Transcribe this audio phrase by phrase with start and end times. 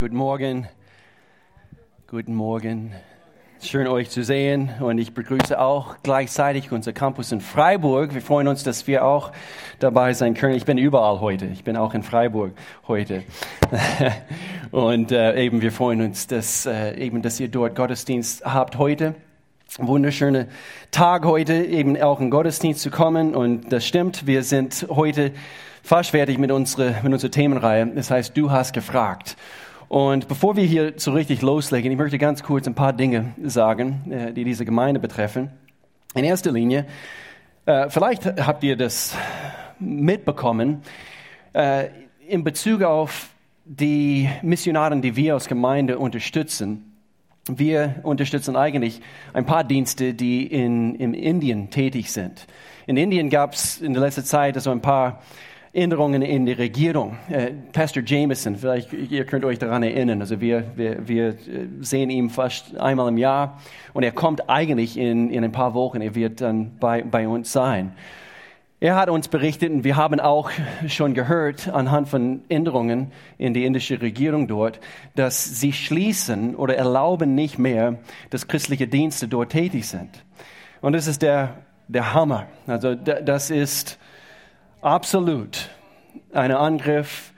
[0.00, 0.66] Guten Morgen.
[2.06, 2.94] Guten Morgen.
[3.60, 8.14] Schön euch zu sehen und ich begrüße auch gleichzeitig unser Campus in Freiburg.
[8.14, 9.30] Wir freuen uns, dass wir auch
[9.78, 10.54] dabei sein können.
[10.54, 11.44] Ich bin überall heute.
[11.48, 12.52] Ich bin auch in Freiburg
[12.88, 13.24] heute.
[14.70, 19.14] und äh, eben wir freuen uns, dass äh, eben, dass ihr dort Gottesdienst habt heute.
[19.76, 20.46] Wunderschöner
[20.92, 23.34] Tag heute, eben auch in Gottesdienst zu kommen.
[23.34, 24.26] Und das stimmt.
[24.26, 25.32] Wir sind heute
[25.82, 27.86] fast fertig mit unserer, mit unserer Themenreihe.
[27.86, 29.36] Das heißt, du hast gefragt.
[29.90, 34.12] Und bevor wir hier so richtig loslegen, ich möchte ganz kurz ein paar Dinge sagen,
[34.12, 35.50] äh, die diese Gemeinde betreffen.
[36.14, 36.86] In erster Linie,
[37.66, 39.16] äh, vielleicht habt ihr das
[39.80, 40.82] mitbekommen,
[41.54, 41.88] äh,
[42.28, 43.30] in Bezug auf
[43.64, 46.94] die Missionaren, die wir als Gemeinde unterstützen.
[47.48, 49.00] Wir unterstützen eigentlich
[49.32, 52.46] ein paar Dienste, die in, in Indien tätig sind.
[52.86, 55.20] In Indien gab es in der letzten Zeit so ein paar
[55.72, 57.16] Änderungen in der Regierung.
[57.28, 61.34] Äh, Pastor Jameson, vielleicht ihr könnt euch daran erinnern, also wir, wir, wir äh,
[61.80, 63.60] sehen ihn fast einmal im Jahr
[63.92, 67.52] und er kommt eigentlich in, in ein paar Wochen, er wird dann bei, bei uns
[67.52, 67.92] sein.
[68.80, 70.50] Er hat uns berichtet und wir haben auch
[70.88, 74.80] schon gehört anhand von Änderungen in die indische Regierung dort,
[75.14, 77.98] dass sie schließen oder erlauben nicht mehr,
[78.30, 80.24] dass christliche Dienste dort tätig sind.
[80.80, 82.46] Und das ist der, der Hammer.
[82.66, 84.00] Also das ist
[84.82, 85.68] absolut
[86.32, 87.32] ein Angriff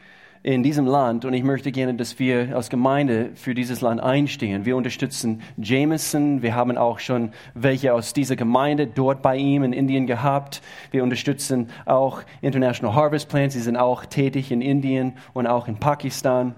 [0.44, 4.64] in diesem Land und ich möchte gerne, dass wir als Gemeinde für dieses Land einstehen.
[4.64, 6.42] Wir unterstützen Jameson.
[6.42, 10.60] Wir haben auch schon welche aus dieser Gemeinde dort bei ihm in Indien gehabt.
[10.90, 13.50] Wir unterstützen auch International Harvest Plan.
[13.50, 16.56] Sie sind auch tätig in Indien und auch in Pakistan.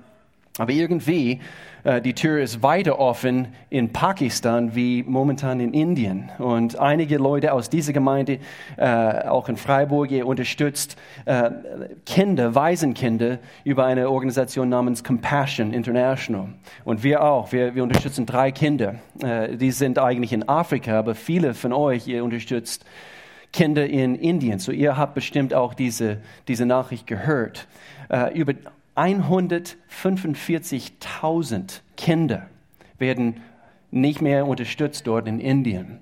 [0.57, 1.41] Aber irgendwie
[1.83, 6.31] äh, die Tür ist weiter offen in Pakistan wie momentan in Indien.
[6.39, 8.39] Und einige Leute aus dieser Gemeinde,
[8.77, 11.51] äh, auch in Freiburg, ihr unterstützt äh,
[12.07, 16.51] Kinder, Waisenkinder über eine Organisation namens Compassion International.
[16.85, 18.95] Und wir auch, wir, wir unterstützen drei Kinder.
[19.21, 22.85] Äh, die sind eigentlich in Afrika, aber viele von euch, ihr unterstützt
[23.53, 24.61] Kinder in Indien.
[24.61, 27.67] So ihr habt bestimmt auch diese, diese Nachricht gehört.
[28.09, 28.55] Äh, über
[28.97, 32.47] 145.000 Kinder
[32.99, 33.41] werden
[33.91, 36.01] nicht mehr unterstützt dort in Indien.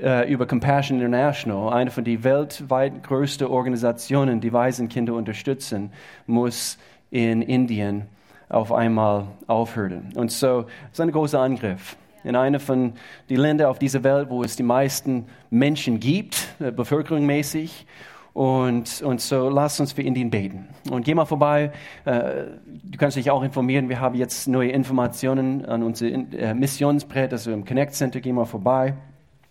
[0.00, 5.92] Äh, über Compassion International, eine von den weltweit größten Organisationen, die Waisenkinder unterstützen,
[6.26, 6.78] muss
[7.10, 8.06] in Indien
[8.48, 10.12] auf einmal aufhören.
[10.14, 12.94] Und so, es ist ein großer Angriff in einer von
[13.28, 17.86] den Ländern auf dieser Welt, wo es die meisten Menschen gibt, äh, bevölkerungsmäßig.
[18.32, 20.68] Und, und so lass uns für Indien beten.
[20.90, 21.72] Und geh mal vorbei.
[22.04, 23.88] Äh, du kannst dich auch informieren.
[23.88, 28.20] Wir haben jetzt neue Informationen an unser äh, Missionsbrett, also im Connect Center.
[28.20, 28.94] Geh mal vorbei.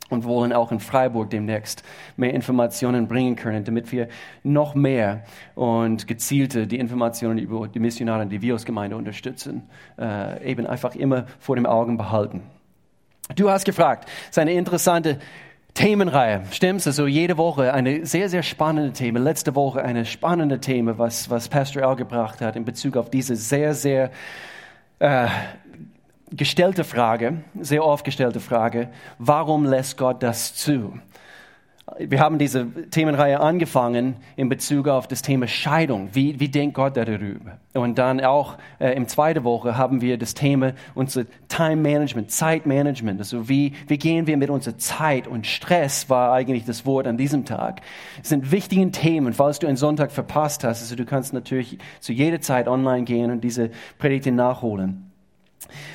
[0.10, 1.84] Und wollen auch in Freiburg demnächst
[2.18, 4.08] mehr Informationen bringen können, damit wir
[4.42, 5.24] noch mehr
[5.54, 9.70] und gezielte die Informationen über die Missionare und die Virusgemeinde unterstützen,
[10.00, 12.42] äh, eben einfach immer vor dem Augen behalten.
[13.36, 15.20] Du hast gefragt, es ist eine interessante
[15.74, 16.88] Themenreihe, stimmt's?
[16.88, 19.20] Also jede Woche eine sehr, sehr spannende Thema.
[19.20, 23.36] Letzte Woche eine spannende Thema, was, was Pastor Al gebracht hat in Bezug auf diese
[23.36, 24.12] sehr, sehr
[25.00, 25.28] äh,
[26.32, 31.00] gestellte Frage, sehr oft gestellte Frage, warum lässt Gott das zu?
[31.98, 36.10] Wir haben diese Themenreihe angefangen in Bezug auf das Thema Scheidung.
[36.14, 37.58] Wie, wie denkt Gott darüber?
[37.74, 43.20] Und dann auch äh, im zweiten Woche haben wir das Thema unser Time Management, Zeitmanagement.
[43.20, 45.28] Also wie, wie gehen wir mit unserer Zeit?
[45.28, 47.82] Und Stress war eigentlich das Wort an diesem Tag.
[48.22, 49.34] Es sind wichtige Themen.
[49.34, 53.32] Falls du einen Sonntag verpasst hast, also du kannst natürlich zu jeder Zeit online gehen
[53.32, 55.09] und diese Predigten nachholen.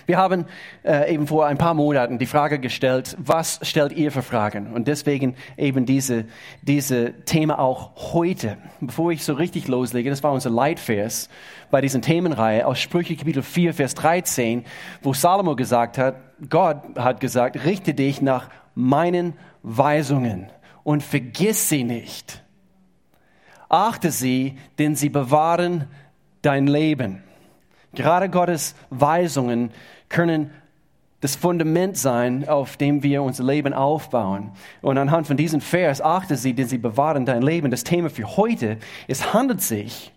[0.06, 0.44] Wir haben
[0.82, 4.72] äh, eben vor ein paar Monaten die Frage gestellt, was stellt ihr für Fragen?
[4.72, 6.26] Und deswegen eben diese,
[6.62, 8.58] diese Thema auch heute.
[8.80, 11.28] Bevor ich so richtig loslege, das war unser Leitvers
[11.70, 14.64] bei diesen Themenreihe aus Sprüche Kapitel 4, Vers 13,
[15.02, 16.16] wo Salomo gesagt hat,
[16.50, 20.50] Gott hat gesagt, richte dich nach meinen Weisungen
[20.82, 22.42] und vergiss sie nicht.
[23.68, 25.88] Achte sie, denn sie bewahren
[26.42, 27.22] dein Leben.
[27.94, 29.70] Gerade Gottes Weisungen
[30.08, 30.50] können
[31.24, 34.50] das Fundament sein, auf dem wir unser Leben aufbauen.
[34.82, 37.70] Und anhand von diesem Vers achte sie, denn sie bewahren dein Leben.
[37.70, 38.76] Das Thema für heute,
[39.08, 40.12] es handelt sich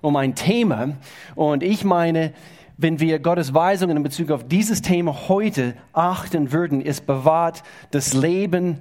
[0.00, 0.94] um ein Thema.
[1.34, 2.32] Und ich meine,
[2.78, 8.14] wenn wir Gottes Weisungen in Bezug auf dieses Thema heute achten würden, es bewahrt das
[8.14, 8.80] Leben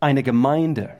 [0.00, 0.94] einer Gemeinde.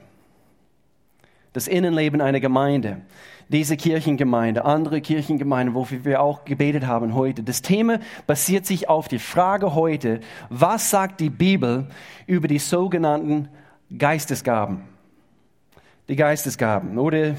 [1.53, 3.01] Das Innenleben einer Gemeinde
[3.49, 7.43] diese Kirchengemeinde, andere Kirchengemeinden, wofür wir auch gebetet haben heute.
[7.43, 10.19] Das Thema basiert sich auf die Frage heute,
[10.49, 11.87] was sagt die Bibel
[12.27, 13.49] über die sogenannten
[13.95, 14.95] Geistesgaben?
[16.07, 16.97] die Geistesgaben.
[16.97, 17.35] Oder äh,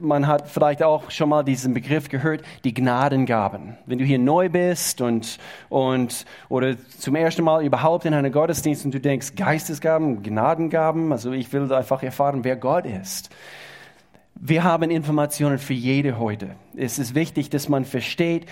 [0.00, 3.76] man hat vielleicht auch schon mal diesen Begriff gehört, die Gnadengaben.
[3.86, 5.38] Wenn du hier neu bist und,
[5.68, 11.32] und oder zum ersten Mal überhaupt in einem Gottesdienst und du denkst, Geistesgaben, Gnadengaben, also
[11.32, 13.30] ich will einfach erfahren, wer Gott ist.
[14.44, 16.56] Wir haben Informationen für jede heute.
[16.76, 18.46] Es ist wichtig, dass man versteht,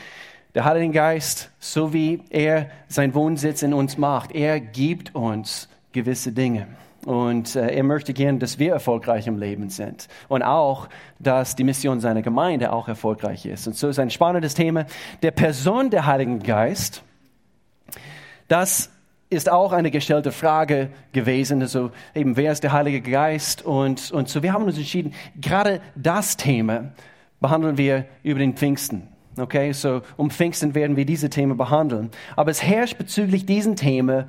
[0.54, 6.30] der Heilige Geist, so wie er seinen Wohnsitz in uns macht, er gibt uns gewisse
[6.30, 6.68] Dinge.
[7.06, 10.06] Und äh, er möchte gern, dass wir erfolgreich im Leben sind.
[10.28, 10.88] Und auch,
[11.18, 13.66] dass die Mission seiner Gemeinde auch erfolgreich ist.
[13.66, 14.86] Und so ist ein spannendes Thema.
[15.22, 17.02] Der Person der Heiligen Geist,
[18.46, 18.90] das
[19.30, 21.62] ist auch eine gestellte Frage gewesen.
[21.62, 23.64] Also eben, wer ist der Heilige Geist?
[23.64, 26.92] Und, und so, wir haben uns entschieden, gerade das Thema
[27.40, 29.08] behandeln wir über den Pfingsten.
[29.38, 32.10] Okay, so um Pfingsten werden wir diese Themen behandeln.
[32.34, 34.24] Aber es herrscht bezüglich diesen Themen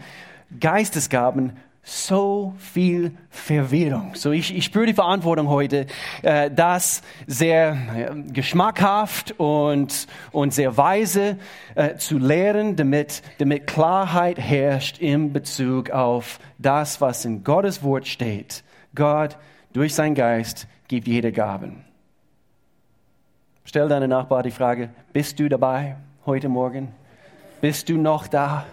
[0.59, 1.53] Geistesgaben
[1.83, 4.13] so viel Verwirrung.
[4.15, 5.87] So ich, ich spüre die Verantwortung heute,
[6.21, 11.37] äh, das sehr äh, geschmackhaft und, und sehr weise
[11.75, 18.07] äh, zu lehren, damit, damit Klarheit herrscht in Bezug auf das, was in Gottes Wort
[18.07, 18.63] steht.
[18.93, 19.37] Gott
[19.73, 21.83] durch sein Geist gibt jede Gaben.
[23.63, 25.95] Stell deine Nachbar die Frage, bist du dabei
[26.25, 26.89] heute Morgen?
[27.61, 28.65] Bist du noch da?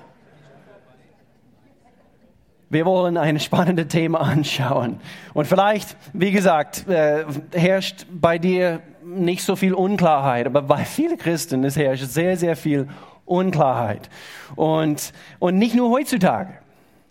[2.70, 5.00] Wir wollen ein spannendes Thema anschauen.
[5.32, 11.16] Und vielleicht, wie gesagt, äh, herrscht bei dir nicht so viel Unklarheit, aber bei vielen
[11.16, 12.88] Christen es herrscht sehr, sehr viel
[13.24, 14.10] Unklarheit.
[14.54, 16.54] Und, und nicht nur heutzutage.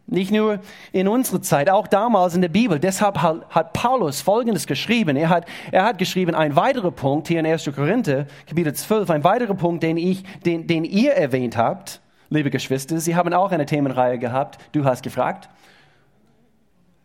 [0.09, 0.59] Nicht nur
[0.93, 2.79] in unserer Zeit, auch damals in der Bibel.
[2.79, 5.17] Deshalb hat Paulus Folgendes geschrieben.
[5.17, 7.69] Er hat, er hat geschrieben, ein weiterer Punkt hier in 1.
[7.75, 11.99] Korinther, Kapitel 12, ein weiterer Punkt, den, ich, den, den ihr erwähnt habt,
[12.29, 12.99] liebe Geschwister.
[12.99, 14.59] Sie haben auch eine Themenreihe gehabt.
[14.71, 15.49] Du hast gefragt.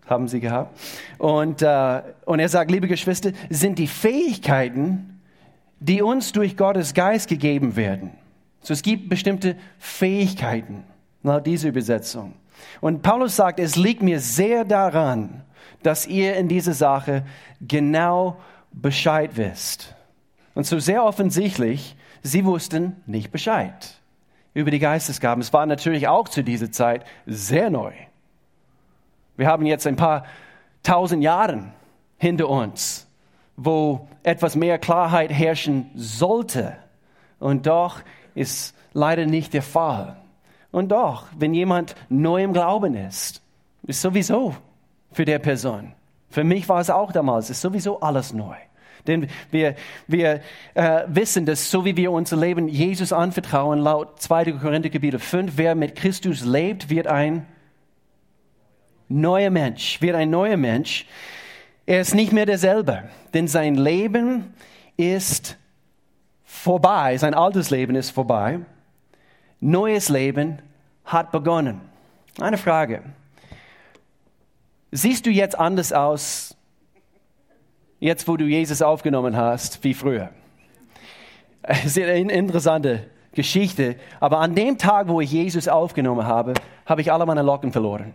[0.07, 0.79] Haben sie gehabt.
[1.19, 5.21] Und, äh, und er sagt, liebe Geschwister, sind die Fähigkeiten,
[5.81, 8.11] die uns durch Gottes Geist gegeben werden.
[8.61, 10.85] So, es gibt bestimmte Fähigkeiten
[11.23, 12.35] nach dieser Übersetzung.
[12.81, 15.43] Und Paulus sagt, es liegt mir sehr daran,
[15.83, 17.25] dass ihr in dieser Sache
[17.61, 18.37] genau
[18.73, 19.95] Bescheid wisst.
[20.55, 24.02] Und so sehr offensichtlich, sie wussten nicht Bescheid
[24.55, 25.41] über die Geistesgaben.
[25.41, 27.93] Es war natürlich auch zu dieser Zeit sehr neu.
[29.37, 30.25] Wir haben jetzt ein paar
[30.83, 31.73] tausend Jahre
[32.19, 33.09] hinter uns,
[33.57, 36.77] wo etwas mehr Klarheit herrschen sollte.
[37.39, 38.01] Und doch
[38.35, 40.17] ist leider nicht der Fall.
[40.71, 43.43] Und doch, wenn jemand neu im Glauben ist,
[43.83, 44.55] ist sowieso
[45.13, 45.95] für der Person.
[46.31, 48.57] Für mich war es auch damals, ist sowieso alles neu.
[49.07, 49.75] Denn wir,
[50.07, 50.41] wir
[50.75, 54.53] äh, wissen, dass so wie wir unser Leben Jesus anvertrauen, laut 2.
[54.53, 57.47] Korinther Kapitel 5, wer mit Christus lebt, wird ein
[59.09, 61.07] neuer Mensch, wird ein neuer Mensch.
[61.85, 63.05] Er ist nicht mehr derselbe,
[63.35, 64.55] denn sein Leben
[64.97, 65.57] ist
[66.45, 68.61] vorbei, sein altes Leben ist vorbei.
[69.61, 70.61] Neues Leben
[71.05, 71.81] hat begonnen.
[72.41, 73.03] Eine Frage.
[74.93, 76.57] Siehst du jetzt anders aus
[78.03, 80.31] jetzt wo du Jesus aufgenommen hast, wie früher.
[81.63, 86.55] Eine interessante Geschichte, aber an dem Tag, wo ich Jesus aufgenommen habe,
[86.85, 88.13] habe ich alle meine Locken verloren.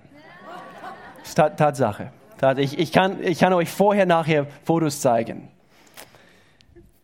[1.33, 2.11] Tatsache.
[2.57, 5.47] Ich, ich, kann, ich kann euch vorher, nachher Fotos zeigen.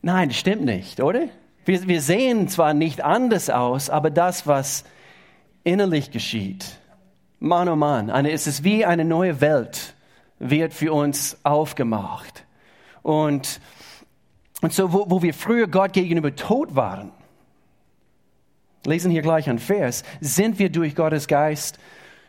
[0.01, 1.27] Nein, stimmt nicht, oder?
[1.65, 4.83] Wir, wir sehen zwar nicht anders aus, aber das, was
[5.63, 6.65] innerlich geschieht,
[7.39, 9.95] Mann oh Mann, eine, es ist wie eine neue Welt,
[10.39, 12.42] wird für uns aufgemacht.
[13.03, 13.59] Und,
[14.61, 17.11] und so, wo, wo wir früher Gott gegenüber tot waren,
[18.85, 21.77] lesen hier gleich ein Vers, sind wir durch Gottes Geist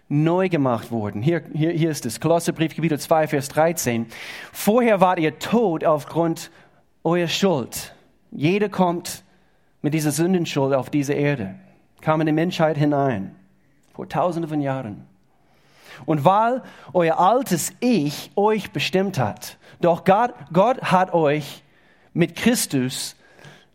[0.09, 1.23] neu gemacht worden.
[1.23, 4.07] Hier, hier, hier ist es, Kolosserbrief, Kapitel 2, Vers 13.
[4.53, 6.51] Vorher wart ihr tot aufgrund
[7.03, 7.95] eurer Schuld.
[8.31, 9.23] Jeder kommt
[9.81, 11.55] mit dieser Sündenschuld auf diese Erde,
[12.01, 13.35] kam in die Menschheit hinein,
[13.93, 15.07] vor tausenden von Jahren.
[16.07, 21.63] Und weil euer altes Ich euch bestimmt hat, doch Gott, Gott hat euch
[22.13, 23.17] mit Christus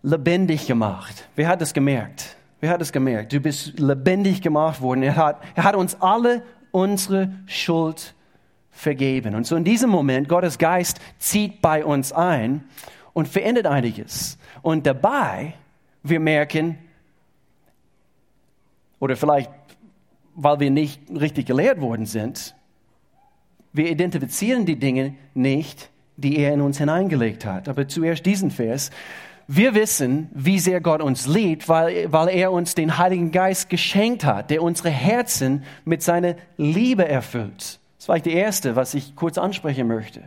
[0.01, 1.27] lebendig gemacht.
[1.35, 2.35] Wer hat das gemerkt?
[2.61, 3.31] Wer hat das gemerkt?
[3.33, 5.03] Du bist lebendig gemacht worden.
[5.03, 8.13] Er hat, er hat uns alle unsere Schuld
[8.71, 9.35] vergeben.
[9.35, 12.63] Und so in diesem Moment, Gottes Geist zieht bei uns ein
[13.13, 14.37] und verändert einiges.
[14.61, 15.53] Und dabei,
[16.03, 16.77] wir merken,
[18.99, 19.51] oder vielleicht
[20.41, 22.55] weil wir nicht richtig gelehrt worden sind,
[23.73, 27.69] wir identifizieren die Dinge nicht, die er in uns hineingelegt hat.
[27.69, 28.89] Aber zuerst diesen Vers.
[29.47, 34.23] Wir wissen, wie sehr Gott uns liebt, weil, weil er uns den Heiligen Geist geschenkt
[34.23, 37.79] hat, der unsere Herzen mit seiner Liebe erfüllt.
[37.97, 40.21] Das war die erste, was ich kurz ansprechen möchte.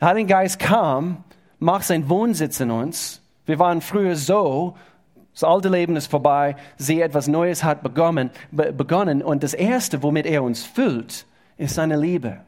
[0.00, 1.24] Der Heilige Geist kam,
[1.58, 3.22] macht seinen Wohnsitz in uns.
[3.46, 4.76] Wir waren früher so,
[5.36, 10.24] das alte Leben ist vorbei, sie etwas Neues hat begonnen, begonnen und das Erste, womit
[10.24, 11.26] er uns füllt,
[11.58, 12.38] ist seine Liebe.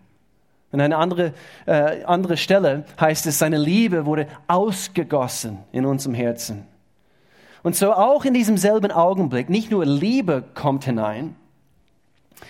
[0.73, 1.35] An einer andere,
[1.67, 6.65] äh, andere Stelle heißt es, seine Liebe wurde ausgegossen in unserem Herzen.
[7.63, 11.37] Und so auch in diesem selben Augenblick, nicht nur Liebe kommt hinein,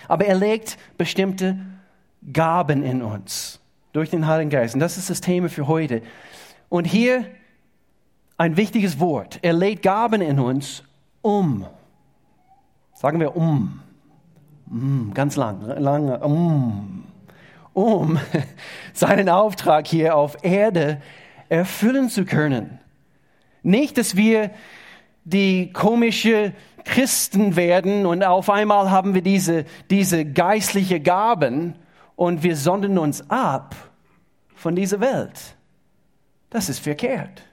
[0.07, 1.57] aber er legt bestimmte
[2.31, 3.59] Gaben in uns
[3.91, 4.73] durch den Heiligen Geist.
[4.73, 6.01] Und das ist das Thema für heute.
[6.69, 7.25] Und hier
[8.39, 9.39] ein wichtiges Wort.
[9.41, 10.83] Er legt Gaben in uns
[11.21, 11.65] um.
[12.93, 13.81] Sagen wir um.
[14.67, 17.03] Mm, ganz lang, lange um.
[17.73, 18.17] Um
[18.93, 21.01] seinen Auftrag hier auf Erde
[21.49, 22.79] erfüllen zu können.
[23.61, 24.51] Nicht, dass wir
[25.25, 26.53] die komische
[26.85, 31.75] Christen werden und auf einmal haben wir diese, diese geistliche Gaben
[32.15, 33.75] und wir sondern uns ab
[34.55, 35.57] von dieser Welt.
[36.49, 37.43] Das ist verkehrt.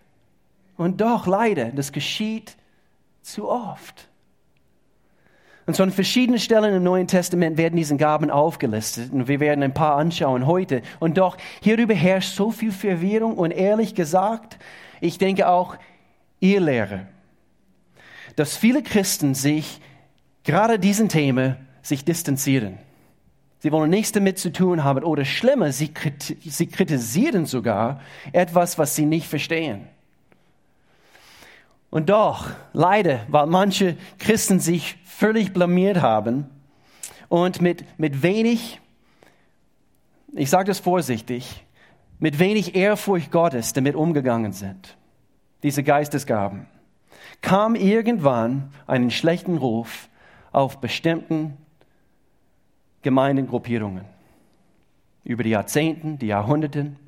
[0.77, 2.57] Und doch leider, das geschieht
[3.23, 4.09] zu oft.
[5.67, 9.65] Und so an verschiedenen Stellen im Neuen Testament werden diese Gaben aufgelistet und wir werden
[9.65, 10.83] ein paar anschauen heute.
[11.01, 14.59] Und doch hierüber herrscht so viel Verwirrung und ehrlich gesagt,
[15.01, 15.77] ich denke auch
[16.39, 17.09] ihr Lehre,
[18.37, 19.81] dass viele Christen sich
[20.45, 22.79] gerade diesen Themen sich distanzieren.
[23.59, 28.01] Sie wollen nichts damit zu tun haben oder schlimmer, sie kritisieren sogar
[28.33, 29.89] etwas, was sie nicht verstehen.
[31.97, 36.45] Und doch, leider, weil manche Christen sich völlig blamiert haben
[37.31, 38.83] und mit, mit wenig,
[40.35, 41.65] ich sage das vorsichtig,
[42.19, 44.95] mit wenig Ehrfurcht Gottes damit umgegangen sind,
[45.63, 46.67] diese Geistesgaben,
[47.41, 50.11] kam irgendwann einen schlechten Ruf
[50.53, 51.57] auf bestimmten
[53.01, 54.05] Gemeindengruppierungen.
[55.25, 56.99] Über die Jahrzehnten, die Jahrhunderten.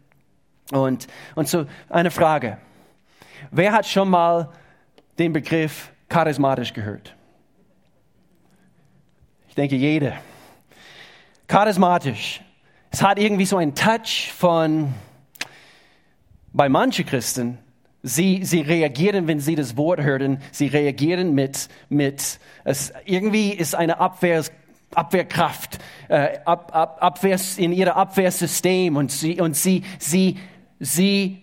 [0.73, 2.57] Und, und so eine Frage.
[3.50, 4.49] Wer hat schon mal
[5.18, 7.14] den Begriff charismatisch gehört?
[9.48, 10.14] Ich denke, jeder.
[11.46, 12.40] Charismatisch.
[12.90, 14.94] Es hat irgendwie so einen Touch von,
[16.52, 17.58] bei manchen Christen,
[18.02, 23.75] sie, sie reagieren, wenn sie das Wort hören, sie reagieren mit, mit es, irgendwie ist
[23.75, 24.44] eine Abwehr,
[24.94, 30.38] Abwehrkraft, äh, ab, ab, Abwehrs, in ihrem Abwehrsystem und sie, und sie, sie,
[30.80, 31.42] sie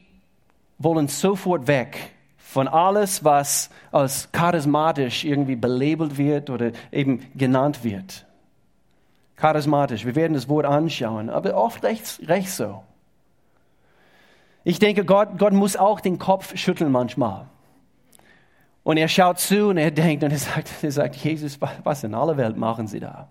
[0.79, 2.14] wollen sofort weg
[2.55, 8.25] von alles, was als charismatisch irgendwie belabelt wird oder eben genannt wird.
[9.35, 12.81] Charismatisch, wir werden das Wort anschauen, aber oft recht, recht so.
[14.63, 17.47] Ich denke, Gott, Gott muss auch den Kopf schütteln manchmal.
[18.85, 22.15] Und er schaut zu und er denkt und er sagt, er sagt Jesus, was in
[22.15, 23.27] aller Welt machen Sie da?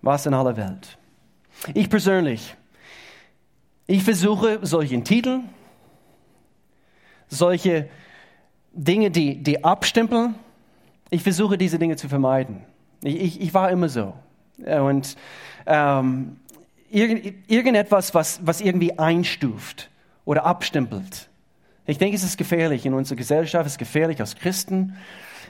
[0.00, 0.96] Was in aller Welt?
[1.74, 2.54] Ich persönlich,
[3.88, 5.48] ich versuche solchen Titeln,
[7.32, 7.88] solche
[8.72, 10.34] Dinge, die, die abstempeln,
[11.10, 12.64] ich versuche diese Dinge zu vermeiden.
[13.02, 14.14] Ich, ich, ich war immer so.
[14.58, 15.16] Und
[15.66, 16.36] ähm,
[16.90, 19.90] irgend, irgendetwas, was, was irgendwie einstuft
[20.24, 21.28] oder abstempelt,
[21.84, 24.96] ich denke, es ist gefährlich in unserer Gesellschaft, es ist gefährlich als Christen.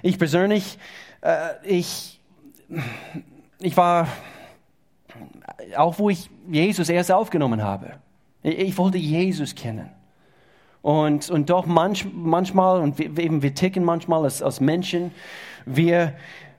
[0.01, 0.79] Ich persönlich,
[1.21, 2.21] äh, ich,
[3.59, 4.09] ich war,
[5.77, 7.93] auch wo ich Jesus erst aufgenommen habe,
[8.43, 9.91] ich, ich wollte Jesus kennen.
[10.83, 15.13] Und, und doch manch, manchmal, und wir, eben wir ticken manchmal als, als Menschen,
[15.65, 16.15] wir,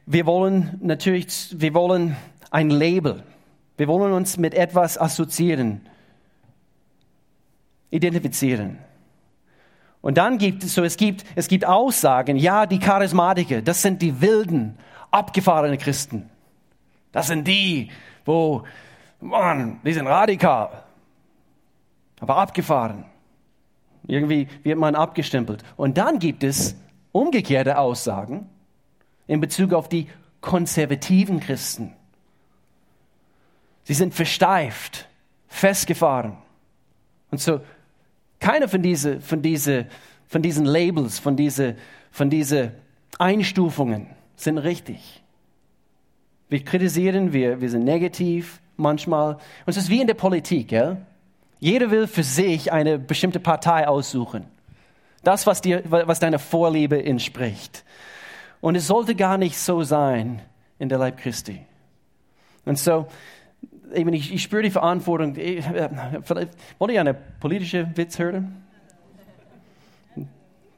[0.06, 2.16] wir wollen natürlich, wir wollen
[2.50, 3.24] ein Label.
[3.76, 5.82] Wir wollen uns mit etwas assoziieren,
[7.90, 8.78] identifizieren.
[10.02, 14.02] Und dann gibt es so, es gibt, es gibt Aussagen, ja, die Charismatiker, das sind
[14.02, 14.78] die wilden,
[15.12, 16.30] abgefahrenen Christen.
[17.12, 17.90] Das sind die,
[18.26, 18.64] wo,
[19.20, 20.84] Mann, die sind radikal,
[22.20, 23.06] aber abgefahren.
[24.08, 25.64] Irgendwie wird man abgestempelt.
[25.78, 26.76] Und dann gibt es
[27.12, 28.50] umgekehrte Aussagen
[29.28, 30.08] in Bezug auf die
[30.42, 31.94] konservativen Christen.
[33.84, 35.08] Sie sind versteift,
[35.48, 36.38] festgefahren.
[37.32, 37.62] Und so
[38.40, 39.88] keine von, diese, von, diese,
[40.28, 41.76] von diesen Labels, von diesen
[42.14, 42.74] von diese
[43.18, 44.06] Einstufungen
[44.36, 45.24] sind richtig.
[46.48, 49.34] Wir kritisieren, wir, wir sind negativ manchmal.
[49.66, 50.72] Und es ist wie in der Politik.
[50.72, 50.98] Ja?
[51.64, 54.44] Jeder will für sich eine bestimmte Partei aussuchen.
[55.24, 57.86] Das, was, dir, was deiner Vorliebe entspricht.
[58.60, 60.42] Und es sollte gar nicht so sein
[60.78, 61.62] in der Leib Christi.
[62.66, 63.08] Und so,
[63.94, 65.38] eben, ich, ich spüre die Verantwortung.
[65.38, 65.90] Ich, äh,
[66.80, 68.62] wollt ihr eine politische Witz hören?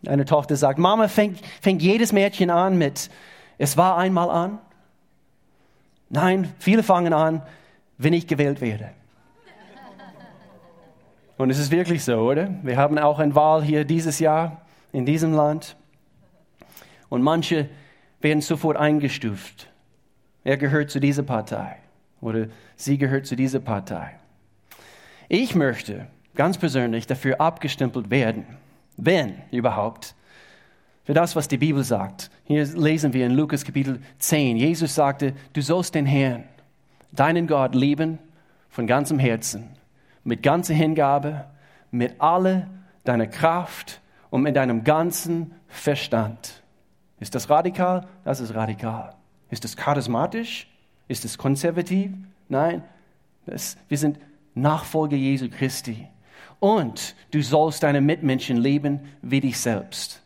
[0.05, 3.09] Eine Tochter sagt, Mama, fängt, fängt jedes Mädchen an mit,
[3.57, 4.59] es war einmal an?
[6.09, 7.41] Nein, viele fangen an,
[7.97, 8.91] wenn ich gewählt werde.
[11.37, 12.49] Und es ist wirklich so, oder?
[12.63, 14.61] Wir haben auch eine Wahl hier dieses Jahr
[14.91, 15.75] in diesem Land.
[17.09, 17.69] Und manche
[18.21, 19.69] werden sofort eingestuft.
[20.43, 21.77] Er gehört zu dieser Partei
[22.21, 24.15] oder sie gehört zu dieser Partei.
[25.27, 28.45] Ich möchte ganz persönlich dafür abgestempelt werden,
[28.97, 30.15] wenn überhaupt,
[31.03, 32.31] für das, was die Bibel sagt.
[32.45, 34.57] Hier lesen wir in Lukas Kapitel 10.
[34.57, 36.45] Jesus sagte, du sollst den Herrn,
[37.11, 38.17] deinen Gott lieben
[38.69, 39.69] von ganzem Herzen,
[40.25, 41.45] mit ganzer Hingabe,
[41.91, 42.67] mit aller
[43.05, 46.61] deiner Kraft und mit deinem ganzen Verstand.
[47.21, 48.07] Ist das radikal?
[48.25, 49.15] Das ist radikal.
[49.49, 50.67] Ist das charismatisch?
[51.07, 52.11] Ist es konservativ?
[52.49, 52.83] Nein,
[53.45, 54.19] das, wir sind
[54.55, 56.07] Nachfolger Jesu Christi.
[56.59, 60.21] Und du sollst deine Mitmenschen lieben wie dich selbst.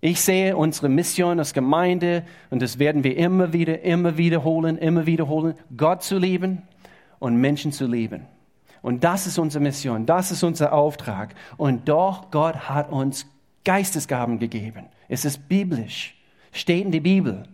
[0.00, 5.06] Ich sehe unsere Mission als Gemeinde, und das werden wir immer wieder, immer wiederholen, immer
[5.06, 6.62] wiederholen, Gott zu lieben
[7.18, 8.26] und Menschen zu lieben.
[8.84, 11.34] Und das ist unsere Mission, das ist unser Auftrag.
[11.56, 13.26] Und doch, Gott hat uns
[13.64, 14.90] Geistesgaben gegeben.
[15.08, 16.14] Es ist biblisch,
[16.52, 17.44] steht in der Bibel.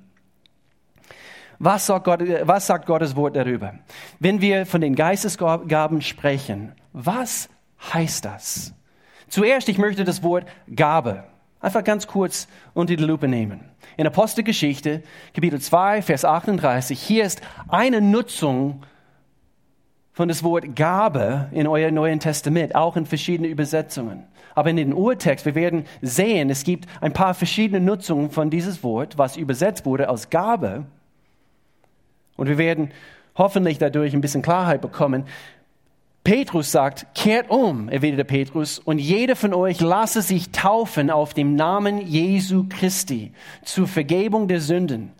[1.60, 3.74] Was sagt, Gott, was sagt Gottes Wort darüber?
[4.18, 7.48] Wenn wir von den Geistesgaben sprechen, was
[7.94, 8.74] heißt das?
[9.28, 11.22] Zuerst, ich möchte das Wort Gabe
[11.60, 13.60] Einfach ganz kurz unter die Lupe nehmen.
[13.98, 15.02] In Apostelgeschichte,
[15.34, 18.82] Kapitel 2, Vers 38, hier ist eine Nutzung
[20.12, 24.24] von das Wort Gabe in euer Neuen Testament, auch in verschiedenen Übersetzungen.
[24.54, 28.82] Aber in den Urtext, wir werden sehen, es gibt ein paar verschiedene Nutzungen von dieses
[28.82, 30.84] Wort, was übersetzt wurde als Gabe.
[32.36, 32.90] Und wir werden
[33.36, 35.24] hoffentlich dadurch ein bisschen Klarheit bekommen,
[36.22, 41.54] Petrus sagt, kehrt um, erwiderte Petrus, und jeder von euch lasse sich taufen auf dem
[41.54, 43.32] Namen Jesu Christi
[43.64, 45.12] zur Vergebung der Sünden.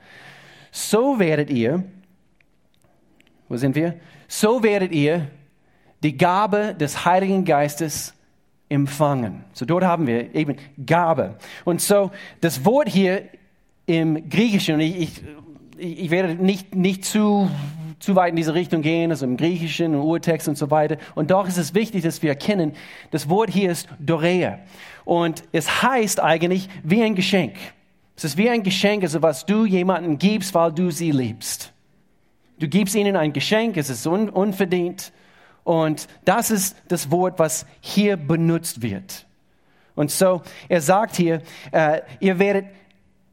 [0.71, 1.85] So werdet ihr,
[3.49, 3.95] wo sind wir?
[4.33, 5.27] So werdet ihr
[6.05, 8.15] die Gabe des Heiligen Geistes
[8.69, 9.45] empfangen.
[9.53, 10.55] So dort haben wir eben
[10.87, 11.37] Gabe.
[11.65, 13.25] Und so das Wort hier
[13.87, 15.23] im Griechischen, und ich, ich,
[16.05, 17.51] ich werde nicht, nicht zu
[17.99, 20.97] zu weit in diese Richtung gehen, also im Griechischen, im Urtext und so weiter.
[21.17, 22.73] Und doch ist es wichtig, dass wir erkennen,
[23.11, 24.61] das Wort hier ist Dorea.
[25.05, 27.57] Und es heißt eigentlich wie ein Geschenk.
[28.17, 31.75] Es ist wie ein Geschenk, also was du jemandem gibst, weil du sie liebst.
[32.61, 35.13] Du gibst ihnen ein Geschenk, es ist un unverdient.
[35.65, 39.27] Und das ist das Wort, was hier benutzt wird.
[39.95, 41.43] Und so, er sagt hier,
[41.73, 42.67] äh, ihr werdet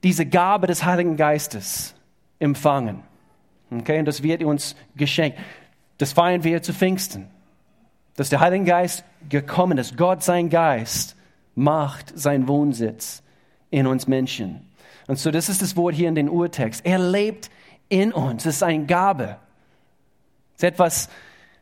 [0.04, 1.94] diese Gabe des Heiligen Geistes
[2.40, 3.04] empfangen.
[3.70, 5.38] Okay, und das wird uns geschenkt.
[5.98, 7.28] Das feiern wir zu Pfingsten.
[8.16, 9.98] Dass der Heilige Geist gekommen ist.
[9.98, 11.18] Gott, sein Geist,
[11.54, 13.24] macht seinen Wohnsitz
[13.72, 14.62] in uns Menschen.
[15.08, 16.86] Und so, das ist das Wort hier in den Urtext.
[16.86, 17.50] Er lebt
[17.89, 18.45] in uns.
[18.45, 19.38] Es ist eine Gabe.
[20.56, 21.10] Es ist etwas,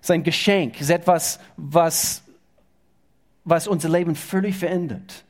[0.02, 0.76] es ist ein Geschenk.
[0.76, 2.24] Es ist etwas, was,
[3.44, 5.26] was unser Leben völlig verändert.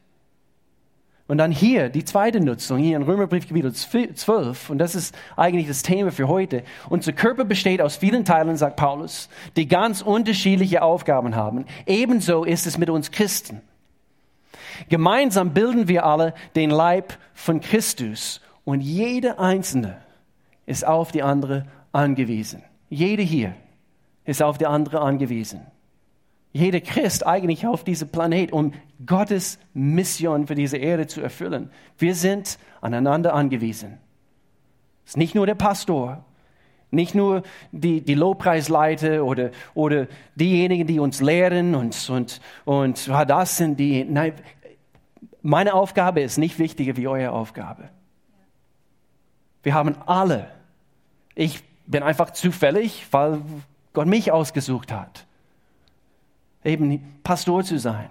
[1.27, 5.67] Und dann hier die zweite Nutzung, hier in Römerbrief Kapitel 12, und das ist eigentlich
[5.67, 6.63] das Thema für heute.
[6.87, 11.65] Unser Körper besteht aus vielen Teilen, sagt Paulus, die ganz unterschiedliche Aufgaben haben.
[11.87, 13.61] Ebenso ist es mit uns Christen.
[14.87, 20.04] Gemeinsam bilden wir alle den Leib von Christus und jede einzelne
[20.65, 22.63] ist auf die andere angewiesen.
[22.89, 23.55] Jede hier
[24.25, 25.61] ist auf die andere angewiesen
[26.55, 28.71] jeder Christ eigentlich auf diesem Planet, um
[29.05, 31.69] Gottes Mission für diese Erde zu erfüllen.
[31.97, 33.97] Wir sind aneinander angewiesen.
[35.03, 36.23] Es ist nicht nur der Pastor,
[36.91, 43.25] nicht nur die, die Lobpreisleiter oder, oder diejenigen, die uns lehren und, und, und ja,
[43.25, 44.05] das sind die.
[44.05, 44.31] Nein,
[45.41, 47.89] meine Aufgabe ist nicht wichtiger wie eure Aufgabe.
[49.61, 50.54] Wir haben alle.
[51.35, 53.41] Ich bin einfach zufällig, weil
[53.93, 55.25] Gott mich ausgesucht hat
[56.65, 58.09] eben Pastor zu sein.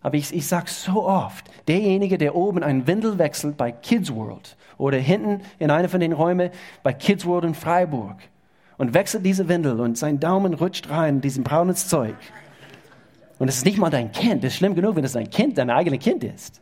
[0.00, 4.56] Aber ich, ich sage so oft, derjenige, der oben einen Windel wechselt bei Kids World
[4.76, 6.50] oder hinten in einer von den Räumen
[6.82, 8.16] bei Kids World in Freiburg
[8.76, 12.14] und wechselt diese Windel und sein Daumen rutscht rein in diesem braunes Zeug.
[13.40, 14.44] Und es ist nicht mal dein Kind.
[14.44, 16.60] Das ist schlimm genug, wenn es dein Kind, dein eigenes Kind ist.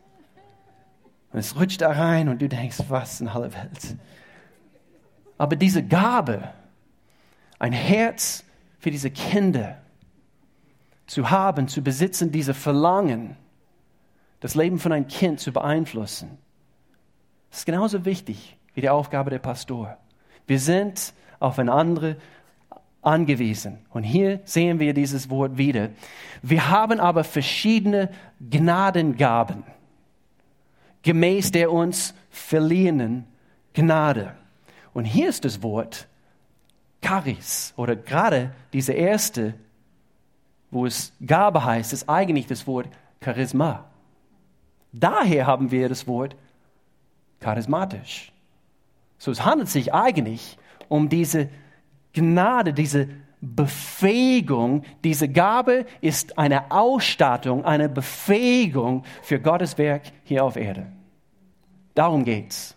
[1.31, 3.97] Und es rutscht da rein und du denkst, was in aller Welt.
[5.37, 6.49] Aber diese Gabe,
[7.59, 8.43] ein Herz
[8.79, 9.77] für diese Kinder,
[11.05, 13.37] zu haben, zu besitzen, diese Verlangen,
[14.41, 16.37] das Leben von einem Kind zu beeinflussen,
[17.51, 19.97] ist genauso wichtig wie die Aufgabe der Pastor.
[20.45, 22.17] Wir sind aufeinander
[23.01, 23.79] angewiesen.
[23.89, 25.89] Und hier sehen wir dieses Wort wieder.
[26.41, 29.63] Wir haben aber verschiedene Gnadengaben,
[31.03, 33.25] gemäß der uns verliehenen
[33.73, 34.35] Gnade.
[34.97, 36.07] Und hier ist das Wort
[37.03, 39.53] Charis oder gerade diese erste
[40.71, 42.87] wo es Gabe heißt, ist eigentlich das Wort
[43.23, 43.85] Charisma.
[44.91, 46.35] Daher haben wir das Wort
[47.39, 48.31] charismatisch.
[49.17, 50.57] So, es handelt sich eigentlich
[50.89, 51.49] um diese
[52.13, 53.07] Gnade, diese
[53.41, 54.83] Befähigung.
[55.03, 60.87] Diese Gabe ist eine Ausstattung, eine Befähigung für Gottes Werk hier auf Erde.
[61.93, 62.76] Darum geht's.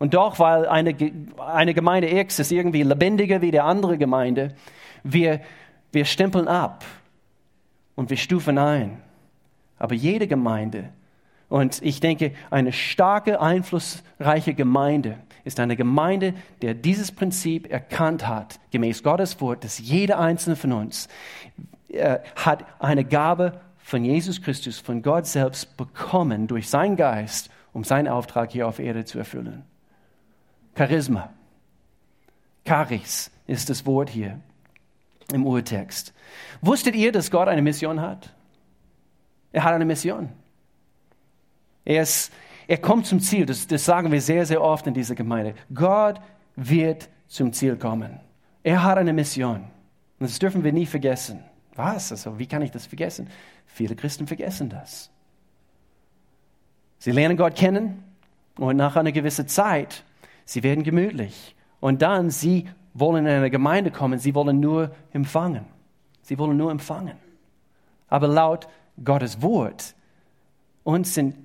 [0.00, 0.96] Und doch, weil eine,
[1.38, 4.54] eine Gemeinde X ist irgendwie lebendiger wie die andere Gemeinde,
[5.04, 5.42] wir,
[5.92, 6.86] wir stempeln ab
[7.96, 9.02] und wir stufen ein.
[9.78, 10.88] Aber jede Gemeinde,
[11.50, 16.32] und ich denke, eine starke, einflussreiche Gemeinde ist eine Gemeinde,
[16.62, 21.08] der dieses Prinzip erkannt hat, gemäß Gottes Wort, dass jeder einzelne von uns
[21.88, 27.84] äh, hat eine Gabe von Jesus Christus, von Gott selbst bekommen durch seinen Geist, um
[27.84, 29.64] seinen Auftrag hier auf Erde zu erfüllen.
[30.76, 31.30] Charisma.
[32.66, 34.40] Charis ist das Wort hier
[35.32, 36.12] im Urtext.
[36.60, 38.32] Wusstet ihr, dass Gott eine Mission hat?
[39.52, 40.28] Er hat eine Mission.
[41.84, 42.32] Er, ist,
[42.68, 43.46] er kommt zum Ziel.
[43.46, 45.54] Das, das sagen wir sehr, sehr oft in dieser Gemeinde.
[45.74, 46.20] Gott
[46.56, 48.20] wird zum Ziel kommen.
[48.62, 49.64] Er hat eine Mission.
[50.18, 51.42] Und das dürfen wir nie vergessen.
[51.74, 52.12] Was?
[52.12, 53.28] Also, wie kann ich das vergessen?
[53.66, 55.10] Viele Christen vergessen das.
[56.98, 58.04] Sie lernen Gott kennen
[58.56, 60.04] und nach einer gewissen Zeit
[60.50, 61.54] Sie werden gemütlich.
[61.78, 65.64] Und dann, sie wollen in eine Gemeinde kommen, sie wollen nur empfangen.
[66.22, 67.16] Sie wollen nur empfangen.
[68.08, 68.66] Aber laut
[69.04, 69.94] Gottes Wort,
[70.82, 71.36] uns sind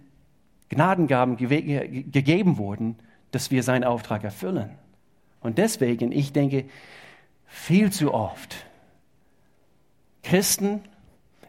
[0.70, 2.96] Gnadengaben gegeben worden,
[3.30, 4.72] dass wir seinen Auftrag erfüllen.
[5.39, 6.65] Und deswegen, ich denke,
[7.46, 8.56] viel zu oft,
[10.24, 10.82] Christen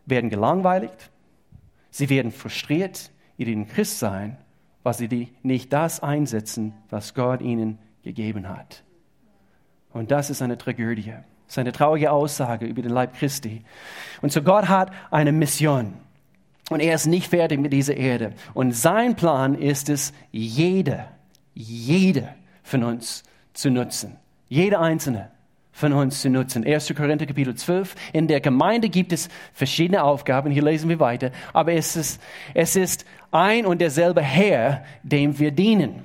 [0.04, 1.10] werden gelangweilt,
[1.90, 4.36] sie werden frustriert in ihrem Christsein
[4.86, 8.84] weil sie nicht das einsetzen, was Gott ihnen gegeben hat.
[9.92, 11.10] Und das ist eine Tragödie.
[11.10, 13.64] Das ist eine traurige Aussage über den Leib Christi.
[14.22, 15.94] Und so Gott hat eine Mission.
[16.70, 18.34] Und er ist nicht fertig mit dieser Erde.
[18.54, 21.06] Und sein Plan ist es, jede,
[21.52, 22.28] jede
[22.62, 24.14] von uns zu nutzen.
[24.48, 25.32] Jede einzelne
[25.76, 26.66] von uns zu nutzen.
[26.66, 26.94] 1.
[26.96, 27.94] Korinther Kapitel 12.
[28.14, 30.50] In der Gemeinde gibt es verschiedene Aufgaben.
[30.50, 31.32] Hier lesen wir weiter.
[31.52, 32.18] Aber es ist,
[32.54, 36.02] es ist ein und derselbe Herr, dem wir dienen.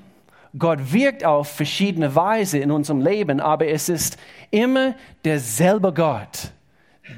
[0.60, 4.18] Gott wirkt auf verschiedene Weise in unserem Leben, aber es ist
[4.50, 6.52] immer derselbe Gott,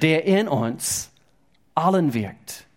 [0.03, 1.09] der in uns
[1.73, 2.67] allen wirkt.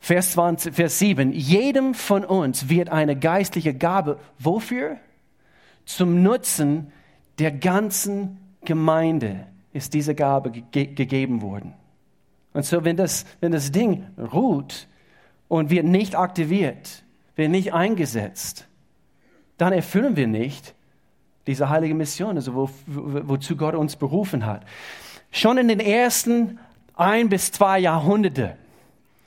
[0.00, 1.30] Vers, 20, Vers 7.
[1.32, 4.96] Jedem von uns wird eine geistliche Gabe, wofür?
[5.84, 6.92] Zum Nutzen
[7.42, 11.74] der ganzen Gemeinde ist diese Gabe ge gegeben worden.
[12.52, 14.86] Und so, wenn das, wenn das Ding ruht
[15.48, 17.02] und wird nicht aktiviert,
[17.34, 18.68] wird nicht eingesetzt,
[19.56, 20.74] dann erfüllen wir nicht
[21.48, 24.64] diese heilige Mission, also wo, wo, wozu Gott uns berufen hat.
[25.32, 26.60] Schon in den ersten
[26.94, 28.56] ein bis zwei Jahrhunderte.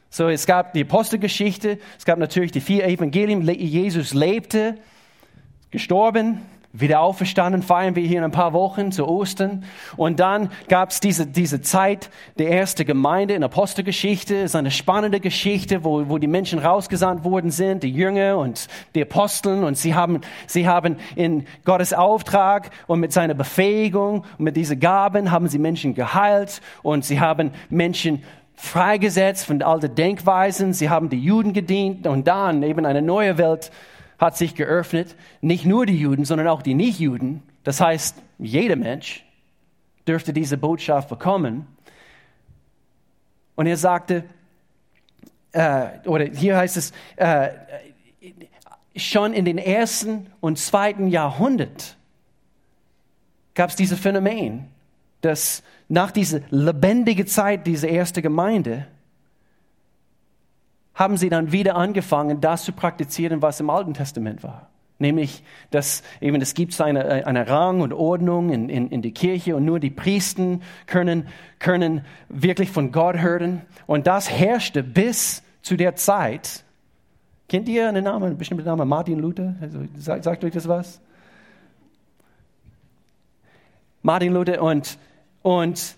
[0.10, 3.42] So, es gab die Apostelgeschichte, es gab natürlich die vier Evangelien.
[3.42, 4.78] Jesus lebte,
[5.72, 6.40] gestorben,
[6.80, 9.64] wieder auferstanden, feiern wir hier in ein paar Wochen zu Ostern.
[9.98, 14.36] Und dann gab es diese, diese Zeit der ersten Gemeinde in Apostelgeschichte.
[14.36, 18.68] Es ist eine spannende Geschichte, wo, wo die Menschen rausgesandt worden sind, die Jünger und
[18.94, 19.64] die Aposteln.
[19.64, 24.80] Und sie haben, sie haben in Gottes Auftrag und mit seiner Befähigung und mit diesen
[24.80, 28.24] Gaben haben sie Menschen geheilt und sie haben Menschen
[28.56, 30.74] freigesetzt von alten Denkweisen.
[30.74, 33.72] Sie haben die Juden gedient und dann eben eine neue Welt
[34.18, 35.16] hat sich geöffnet.
[35.42, 37.44] Nicht nur die Juden, sondern auch die Nichtjuden.
[37.64, 39.26] Das heißt, jeder Mensch
[40.08, 41.68] dürfte diese Botschaft bekommen.
[43.56, 44.24] Und er sagte,
[45.52, 47.50] äh, oder hier heißt es, äh,
[48.96, 51.98] schon in den ersten und zweiten Jahrhundert
[53.54, 54.68] gab es dieses Phänomen,
[55.22, 58.88] dass nach dieser lebendigen Zeit dieser ersten Gemeinde
[60.96, 64.70] haben sie dann wieder angefangen, das zu praktizieren, was im Alten Testament war.
[64.98, 69.58] Nämlich, dass eben es gibt eine, eine Rang und Ordnung in, in, in die Kirche
[69.58, 71.28] und nur die Priester können,
[71.60, 73.62] können wirklich von Gott hören.
[73.88, 76.64] Und das herrschte bis zu der Zeit.
[77.50, 78.88] Kennt ihr einen Namen, einen bestimmten Namen?
[78.88, 79.56] Martin Luther?
[79.60, 81.02] Also, sagt, sagt euch das was?
[84.02, 84.98] Martin Luther und,
[85.42, 85.96] und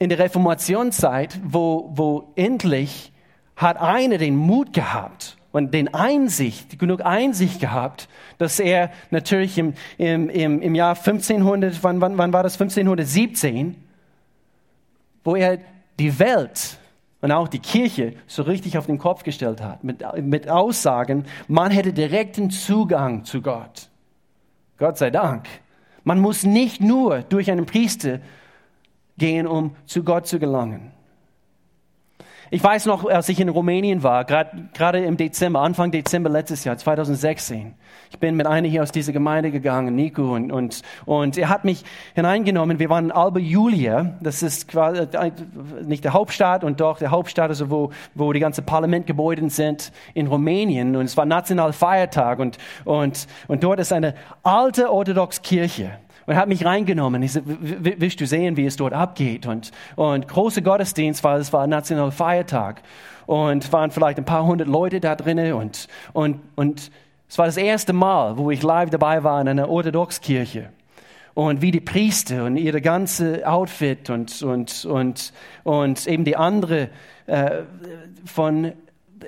[0.00, 3.12] in der Reformationszeit, wo, wo endlich
[3.56, 9.74] hat einer den Mut gehabt und den Einsicht, genug Einsicht gehabt, dass er natürlich im,
[9.98, 12.54] im, im, im Jahr 1500, wann, wann, wann war das?
[12.60, 13.76] 1517,
[15.22, 15.58] wo er
[15.98, 16.78] die Welt
[17.20, 21.70] und auch die Kirche so richtig auf den Kopf gestellt hat, mit, mit Aussagen, man
[21.70, 23.88] hätte direkten Zugang zu Gott.
[24.78, 25.46] Gott sei Dank.
[26.02, 28.18] Man muss nicht nur durch einen Priester
[29.16, 30.93] gehen, um zu Gott zu gelangen.
[32.50, 36.76] Ich weiß noch, als ich in Rumänien war, gerade im Dezember, Anfang Dezember letztes Jahr,
[36.76, 37.74] 2016.
[38.10, 41.64] Ich bin mit einer hier aus dieser Gemeinde gegangen, Nico, und, und, und er hat
[41.64, 42.78] mich hineingenommen.
[42.78, 45.32] Wir waren in Alba Julia, das ist quasi äh,
[45.84, 50.26] nicht der Hauptstadt und doch der Hauptstadt, also wo, wo die ganzen Parlamentgebäude sind in
[50.26, 50.94] Rumänien.
[50.96, 56.36] Und es war nationaler Feiertag und, und, und dort ist eine alte orthodoxe Kirche und
[56.36, 57.22] hat mich reingenommen.
[57.22, 59.46] Ich sagte, willst du sehen, wie es dort abgeht?
[59.46, 62.82] Und, und große Gottesdienst, weil es war ein nationaler Feiertag.
[63.26, 65.54] Und waren vielleicht ein paar hundert Leute da drinnen.
[65.54, 66.90] Und, und, und
[67.28, 70.70] es war das erste Mal, wo ich live dabei war in einer Orthodoxkirche.
[71.32, 75.32] Und wie die Priester und ihre ganze Outfit und, und, und,
[75.64, 76.90] und eben die andere
[77.26, 77.62] äh,
[78.24, 78.72] von,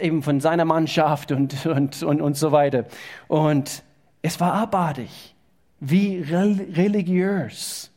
[0.00, 2.84] eben von seiner Mannschaft und, und, und, und so weiter.
[3.28, 3.82] Und
[4.22, 5.35] es war abartig
[5.80, 7.90] wie religiös.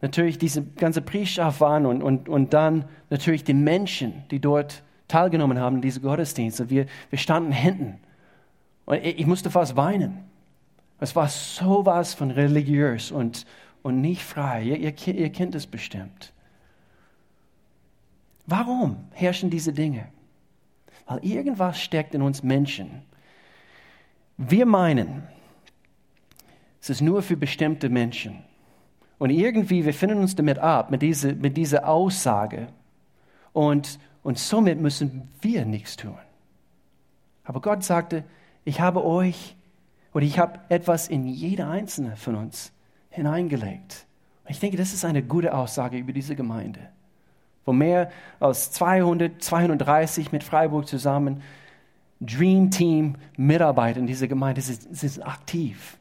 [0.00, 5.58] Natürlich diese ganze Priesterschaft waren und, und, und dann natürlich die Menschen, die dort teilgenommen
[5.58, 6.70] haben diese Gottesdienste.
[6.70, 7.98] Wir, wir standen hinten
[8.84, 10.24] und ich musste fast weinen.
[11.00, 13.46] Es war sowas von religiös und,
[13.82, 14.62] und nicht frei.
[14.62, 16.32] Ihr, ihr, ihr kennt es bestimmt.
[18.46, 20.08] Warum herrschen diese Dinge?
[21.06, 23.02] Weil irgendwas steckt in uns Menschen.
[24.36, 25.26] Wir meinen,
[26.80, 28.42] es ist nur für bestimmte Menschen.
[29.18, 32.68] Und irgendwie, wir finden uns damit ab, mit dieser, mit dieser Aussage.
[33.52, 36.18] Und, und somit müssen wir nichts tun.
[37.44, 38.24] Aber Gott sagte,
[38.64, 39.56] ich habe euch
[40.14, 42.72] oder ich habe etwas in jeder einzelne von uns
[43.10, 44.06] hineingelegt.
[44.46, 46.80] Ich denke, das ist eine gute Aussage über diese Gemeinde.
[47.64, 48.10] Wo mehr
[48.40, 51.42] als 200, 230 mit Freiburg zusammen
[52.20, 55.98] Dream Team Mitarbeiter in dieser Gemeinde sind, sind aktiv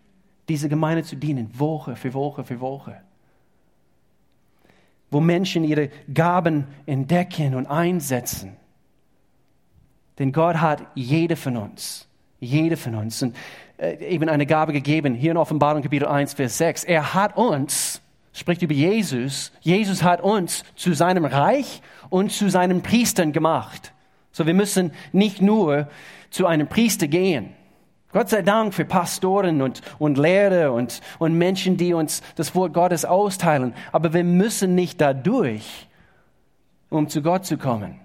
[0.50, 3.02] diese Gemeinde zu dienen, Woche für Woche für Woche.
[5.10, 8.56] Wo Menschen ihre Gaben entdecken und einsetzen.
[10.20, 12.08] Denn Gott hat jede von uns,
[12.40, 13.36] jede von uns, und,
[13.78, 16.84] äh, eben eine Gabe gegeben, hier in Offenbarung Kapitel 1, Vers 6.
[16.86, 18.02] Er hat uns,
[18.34, 23.94] spricht über Jesus, Jesus hat uns zu seinem Reich und zu seinen Priestern gemacht.
[24.32, 25.88] So, wir müssen nicht nur
[26.30, 27.54] zu einem Priester gehen,
[28.18, 32.74] Gott sei Dank für Pastoren und, und Lehrer und, und Menschen, die uns das Wort
[32.74, 33.76] Gottes austeilen.
[33.92, 35.88] Aber wir müssen nicht dadurch,
[36.90, 38.00] um zu Gott zu kommen,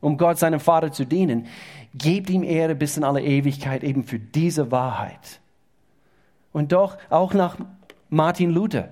[0.00, 1.46] um Gott seinem Vater zu dienen.
[1.94, 5.40] Gebt ihm Ehre bis in alle Ewigkeit eben für diese Wahrheit.
[6.52, 7.56] Und doch auch nach
[8.08, 8.88] Martin Luther.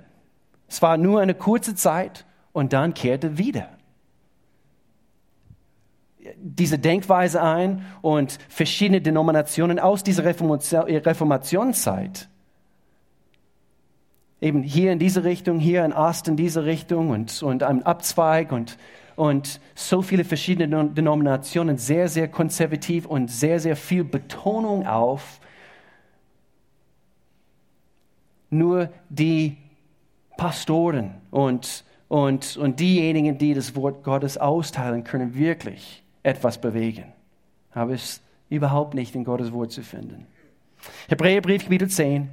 [0.69, 3.71] Es war nur eine kurze Zeit und dann kehrte wieder
[6.37, 12.29] diese Denkweise ein und verschiedene Denominationen aus dieser Reformationszeit.
[14.41, 18.53] Eben hier in diese Richtung, hier in Ost in diese Richtung und, und ein Abzweig
[18.53, 18.79] und,
[19.17, 25.41] und so viele verschiedene Denominationen, sehr, sehr konservativ und sehr, sehr viel Betonung auf
[28.51, 29.57] nur die
[30.37, 37.13] Pastoren und, und, und diejenigen, die das Wort Gottes austeilen können, wirklich etwas bewegen.
[37.73, 40.27] Aber es ist überhaupt nicht in Gottes Wort zu finden.
[41.09, 42.29] Hebräerbrief, Kapitel 10,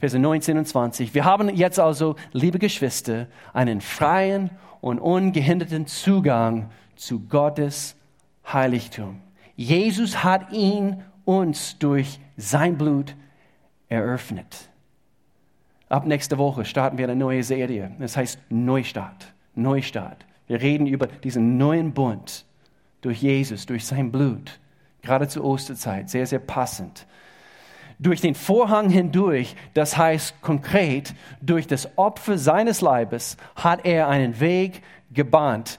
[0.00, 1.14] Verse 19 und 20.
[1.14, 7.96] Wir haben jetzt also, liebe Geschwister, einen freien und ungehinderten Zugang zu Gottes
[8.50, 9.20] Heiligtum.
[9.56, 13.14] Jesus hat ihn uns durch sein Blut
[13.88, 14.70] eröffnet.
[15.90, 17.90] Ab nächste Woche starten wir eine neue Serie.
[17.98, 19.34] Das heißt Neustart.
[19.54, 20.24] Neustart.
[20.46, 22.46] Wir reden über diesen neuen Bund
[23.00, 24.58] durch Jesus, durch sein Blut,
[25.02, 27.06] gerade zur Osterzeit, sehr, sehr passend.
[27.98, 34.40] Durch den Vorhang hindurch, das heißt konkret, durch das Opfer seines Leibes hat er einen
[34.40, 34.82] Weg
[35.12, 35.78] gebahnt,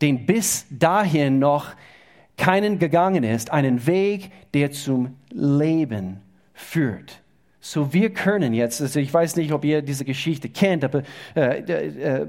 [0.00, 1.74] den bis dahin noch
[2.36, 6.20] keinen gegangen ist, einen Weg, der zum Leben
[6.54, 7.20] führt.
[7.60, 11.02] So wir können jetzt, also ich weiß nicht, ob ihr diese Geschichte kennt, aber
[11.34, 12.26] äh, äh,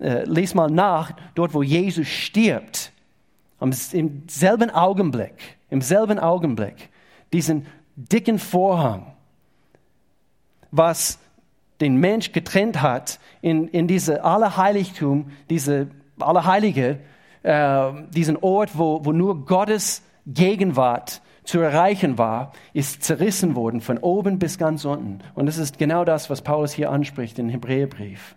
[0.00, 2.91] äh, lest mal nach, dort wo Jesus stirbt,
[3.62, 5.34] im selben Augenblick,
[5.70, 6.90] im selben Augenblick,
[7.32, 9.12] diesen dicken Vorhang,
[10.70, 11.18] was
[11.80, 17.00] den Mensch getrennt hat in, in diese Allerheiligtum, diese Allerheilige,
[17.42, 23.98] äh, diesen Ort, wo, wo nur Gottes Gegenwart zu erreichen war, ist zerrissen worden von
[23.98, 25.18] oben bis ganz unten.
[25.34, 28.36] Und das ist genau das, was Paulus hier anspricht im Hebräerbrief.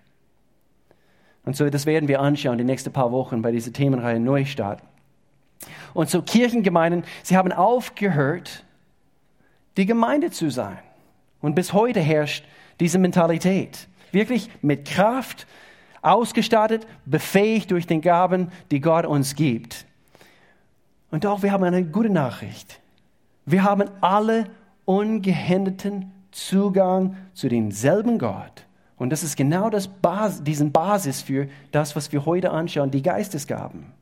[1.45, 4.81] Und so, das werden wir anschauen die nächsten paar Wochen bei dieser Themenreihe Neustart.
[5.93, 8.63] Und so Kirchengemeinden, sie haben aufgehört,
[9.78, 10.80] die Gemeinde zu sein.
[11.41, 12.45] Und bis heute herrscht
[12.80, 13.88] diese Mentalität.
[14.12, 15.47] Wirklich mit Kraft
[16.01, 19.86] ausgestattet, befähigt durch den Gaben, die Gott uns gibt.
[21.12, 22.80] Und doch, wir haben eine gute Nachricht.
[23.45, 24.45] Wir haben alle
[24.86, 28.65] ungehinderten Zugang zu demselben Gott.
[28.97, 33.01] Und das ist genau das Bas diesen Basis für das, was wir heute anschauen, die
[33.01, 33.94] Geistesgaben.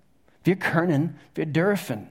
[0.43, 2.08] Wir können, wir dürfen,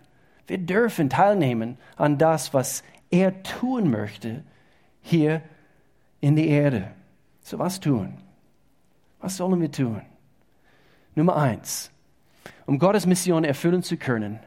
[0.46, 4.42] wir dürfen teilnehmen an das, was er tun möchte
[5.02, 5.42] hier
[6.20, 6.90] in der Erde.
[7.42, 8.18] So was tun?
[9.20, 10.02] Was sollen wir tun?
[11.14, 11.90] Nummer eins,
[12.66, 14.40] um Gottes Mission erfüllen zu können,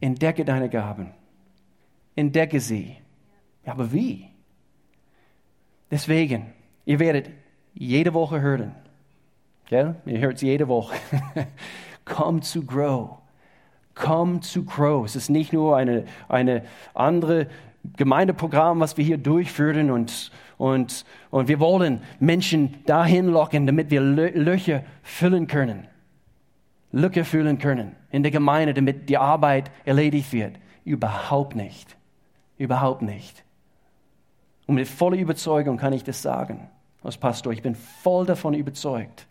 [0.00, 1.12] entdecke deine Gaben.
[2.14, 2.96] Entdecke sie.
[3.64, 4.28] Ja, aber wie?
[5.90, 6.52] Deswegen,
[6.84, 7.30] ihr werdet
[7.74, 8.74] jede Woche hören.
[9.66, 9.96] Gell?
[10.04, 10.96] Ihr hört es jede Woche.
[12.04, 13.18] Come to grow.
[13.94, 15.04] Come to grow.
[15.04, 16.62] Es ist nicht nur eine, eine
[16.94, 17.48] andere
[17.96, 24.00] Gemeindeprogramm, was wir hier durchführen und, und, und wir wollen Menschen dahin locken, damit wir
[24.00, 25.86] Löcher füllen können.
[26.92, 30.56] Lücke füllen können in der Gemeinde, damit die Arbeit erledigt wird.
[30.84, 31.96] Überhaupt nicht.
[32.58, 33.44] Überhaupt nicht.
[34.66, 36.68] Und mit voller Überzeugung kann ich das sagen,
[37.02, 37.52] als Pastor.
[37.52, 39.26] Ich bin voll davon überzeugt.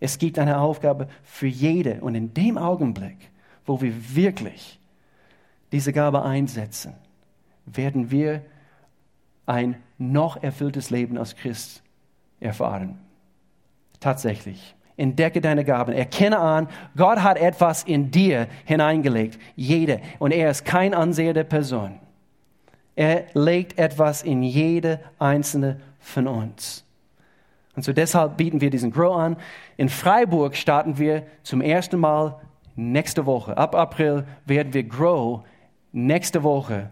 [0.00, 2.00] Es gibt eine Aufgabe für jede.
[2.00, 3.30] Und in dem Augenblick,
[3.66, 4.80] wo wir wirklich
[5.70, 6.94] diese Gabe einsetzen,
[7.66, 8.42] werden wir
[9.46, 11.82] ein noch erfülltes Leben als Christ
[12.40, 12.98] erfahren.
[14.00, 14.74] Tatsächlich.
[14.96, 15.92] Entdecke deine Gaben.
[15.92, 19.38] Erkenne an, Gott hat etwas in dir hineingelegt.
[19.56, 20.00] Jede.
[20.18, 21.98] Und er ist kein Anseher der Person.
[22.96, 26.84] Er legt etwas in jede einzelne von uns.
[27.76, 29.36] Und so deshalb bieten wir diesen Grow an.
[29.76, 32.40] In Freiburg starten wir zum ersten Mal
[32.76, 33.56] nächste Woche.
[33.56, 35.44] Ab April werden wir Grow
[35.92, 36.90] nächste Woche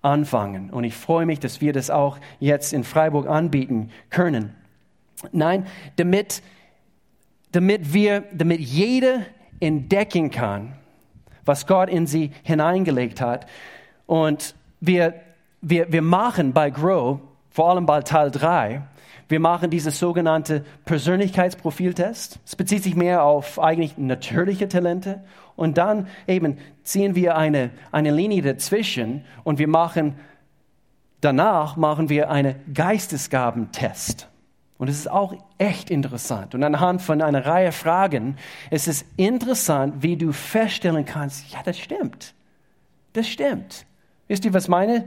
[0.00, 0.70] anfangen.
[0.70, 4.54] Und ich freue mich, dass wir das auch jetzt in Freiburg anbieten können.
[5.32, 6.42] Nein, damit,
[7.52, 9.26] damit wir, damit jeder
[9.60, 10.74] entdecken kann,
[11.44, 13.46] was Gott in sie hineingelegt hat.
[14.06, 15.14] Und wir
[15.62, 18.82] wir, wir machen bei Grow, vor allem bei Teil 3,
[19.32, 22.38] wir machen dieses sogenannte Persönlichkeitsprofiltest.
[22.44, 25.24] Es bezieht sich mehr auf eigentlich natürliche Talente.
[25.56, 30.16] Und dann eben ziehen wir eine, eine Linie dazwischen und wir machen,
[31.22, 34.28] danach machen wir einen Geistesgabentest.
[34.76, 36.54] Und es ist auch echt interessant.
[36.54, 38.36] Und anhand von einer Reihe Fragen
[38.70, 42.34] ist es interessant, wie du feststellen kannst, ja, das stimmt.
[43.14, 43.86] Das stimmt.
[44.28, 45.06] Wisst ihr, was meine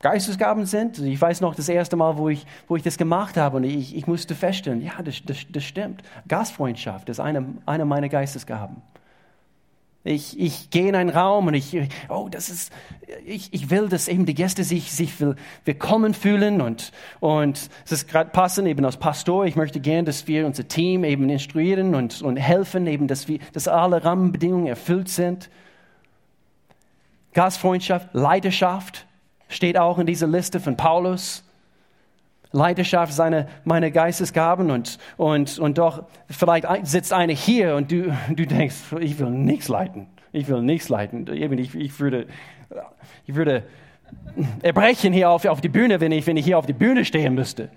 [0.00, 0.98] Geistesgaben sind.
[0.98, 3.96] Ich weiß noch das erste Mal, wo ich, wo ich das gemacht habe und ich,
[3.96, 6.02] ich musste feststellen, ja, das, das, das stimmt.
[6.28, 8.82] Gastfreundschaft ist eine, eine meiner Geistesgaben.
[10.06, 11.74] Ich, ich gehe in einen Raum und ich,
[12.10, 12.70] oh, das ist,
[13.24, 15.14] ich, ich will, dass eben die Gäste sich, sich
[15.64, 20.26] willkommen fühlen und, und es ist gerade passend, eben als Pastor, ich möchte gern, dass
[20.26, 25.08] wir unser Team eben instruieren und, und helfen, eben, dass wir, dass alle Rahmenbedingungen erfüllt
[25.08, 25.48] sind.
[27.32, 29.06] Gastfreundschaft, Leidenschaft,
[29.48, 31.44] steht auch in dieser Liste von Paulus.
[32.52, 38.16] Leidenschaft ist eine meiner Geistesgaben und, und, und doch vielleicht sitzt eine hier und du,
[38.28, 40.06] du denkst, ich will nichts leiten.
[40.32, 41.26] Ich will nichts leiten.
[41.32, 42.26] Ich, ich, würde,
[43.26, 43.64] ich würde
[44.62, 47.34] erbrechen hier auf, auf die Bühne, wenn ich, wenn ich hier auf die Bühne stehen
[47.34, 47.70] müsste.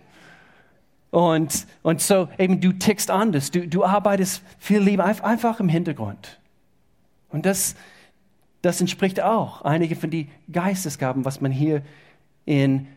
[1.09, 3.51] Und, und so eben du tickst anders.
[3.51, 6.39] Du, du arbeitest viel lieber einfach im Hintergrund.
[7.29, 7.75] Und das,
[8.67, 11.83] das entspricht auch einige von den Geistesgaben, was man hier
[12.43, 12.87] in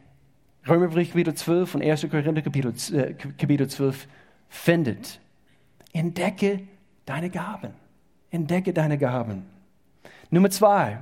[0.69, 2.09] Römerbrief Kapitel 12 und 1.
[2.11, 4.09] Korinther Kapitel, äh, Kapitel 12
[4.49, 5.21] findet.
[5.93, 6.63] Entdecke
[7.07, 7.71] deine Gaben.
[8.33, 9.45] Entdecke deine Gaben.
[10.31, 10.99] Nummer zwei.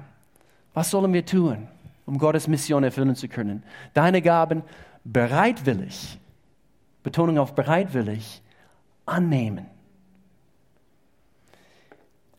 [0.74, 1.66] Was sollen wir tun,
[2.04, 3.62] um Gottes Mission erfüllen zu können?
[3.94, 4.62] Deine Gaben
[5.02, 6.18] bereitwillig,
[7.02, 8.42] Betonung auf bereitwillig,
[9.06, 9.64] annehmen.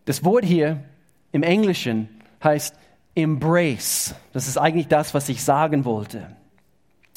[0.06, 0.84] Das Wort hier
[1.32, 2.76] im Englischen heißt
[3.16, 4.16] embrace.
[4.34, 6.36] Das ist eigentlich das, was ich sagen wollte.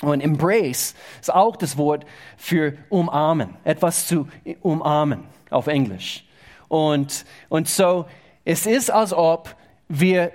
[0.03, 2.05] Und embrace ist auch das Wort
[2.37, 4.27] für umarmen, etwas zu
[4.63, 6.25] umarmen auf Englisch.
[6.69, 8.07] Und, und so,
[8.45, 9.55] es ist, als ob
[9.89, 10.33] wir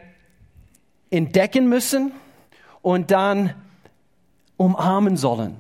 [1.10, 2.12] entdecken müssen
[2.82, 3.54] und dann
[4.56, 5.58] umarmen sollen.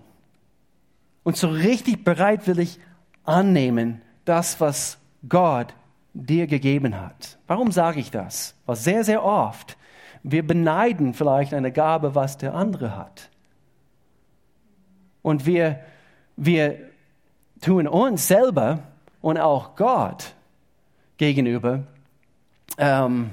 [1.24, 2.80] Und so richtig bereitwillig
[3.26, 4.98] annehmen, das, was
[5.28, 5.74] Gott
[6.26, 7.38] dir gegeben hat.
[7.48, 8.56] Warum sage ich das?
[8.66, 9.78] Weil sehr, sehr oft
[10.30, 13.30] wir beneiden vielleicht eine Gabe, was der andere hat.
[15.22, 15.80] Und wir,
[16.36, 16.78] wir
[17.62, 18.80] tun uns selber
[19.22, 20.34] und auch Gott
[21.18, 21.84] gegenüber,
[22.78, 23.32] ähm,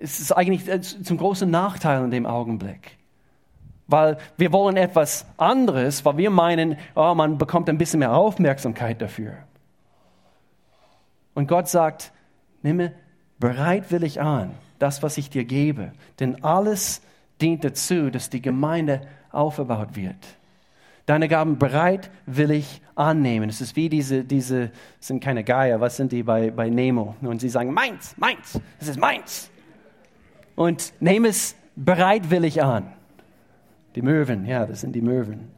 [0.00, 2.96] es ist eigentlich äh, zum großen Nachteil in dem Augenblick.
[3.88, 9.02] Weil wir wollen etwas anderes, weil wir meinen, oh, man bekommt ein bisschen mehr Aufmerksamkeit
[9.02, 9.32] dafür.
[11.40, 12.12] Und Gott sagt,
[12.60, 12.92] nehme
[13.38, 15.92] bereitwillig an, das, was ich dir gebe.
[16.18, 17.00] Denn alles
[17.40, 19.00] dient dazu, dass die Gemeinde
[19.32, 20.18] aufgebaut wird.
[21.06, 23.48] Deine Gaben bereitwillig annehmen.
[23.48, 27.16] Es ist wie diese, diese sind keine Geier, was sind die bei, bei Nemo?
[27.22, 29.50] Und sie sagen, meins, meins, es ist meins.
[30.56, 32.92] Und nehme es bereitwillig an.
[33.94, 35.48] Die Möwen, ja, das sind die Möwen.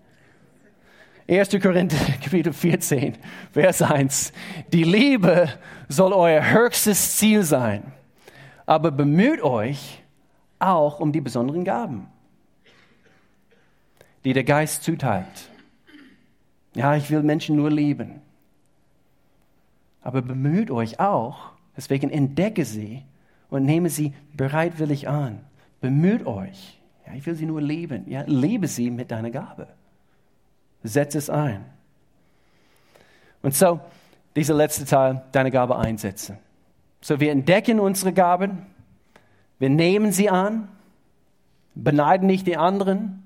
[1.32, 1.48] 1.
[1.62, 3.14] Korinther Kapitel 14,
[3.52, 4.34] Vers 1.
[4.70, 5.48] Die Liebe
[5.88, 7.92] soll euer höchstes Ziel sein,
[8.66, 10.02] aber bemüht euch
[10.58, 12.06] auch um die besonderen Gaben,
[14.24, 15.48] die der Geist zuteilt.
[16.74, 18.20] Ja, ich will Menschen nur lieben.
[20.02, 23.04] Aber bemüht euch auch, deswegen entdecke sie
[23.48, 25.40] und nehme sie bereitwillig an.
[25.80, 26.78] Bemüht euch.
[27.06, 28.10] Ja, ich will sie nur lieben.
[28.10, 29.68] Ja, liebe sie mit deiner Gabe.
[30.82, 31.64] Setz es ein.
[33.42, 33.80] Und so,
[34.36, 36.38] dieser letzte Teil, deine Gabe einsetzen.
[37.00, 38.66] So, wir entdecken unsere Gaben,
[39.58, 40.68] wir nehmen sie an,
[41.74, 43.22] beneiden nicht die anderen,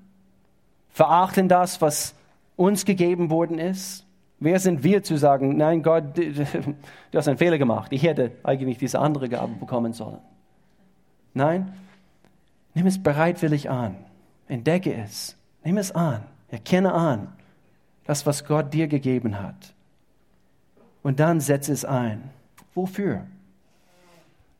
[0.89, 2.15] verachten das, was
[2.55, 4.05] uns gegeben worden ist.
[4.39, 6.75] Wer sind wir zu sagen, nein, Gott, du
[7.13, 10.19] hast einen Fehler gemacht, ich hätte eigentlich diese andere Gabe bekommen sollen.
[11.33, 11.73] Nein,
[12.73, 13.95] nimm es bereitwillig an,
[14.47, 17.29] entdecke es, nimm es an, erkenne an,
[18.07, 19.73] das, was Gott dir gegeben hat.
[21.03, 22.29] Und dann setze es ein.
[22.73, 23.27] Wofür?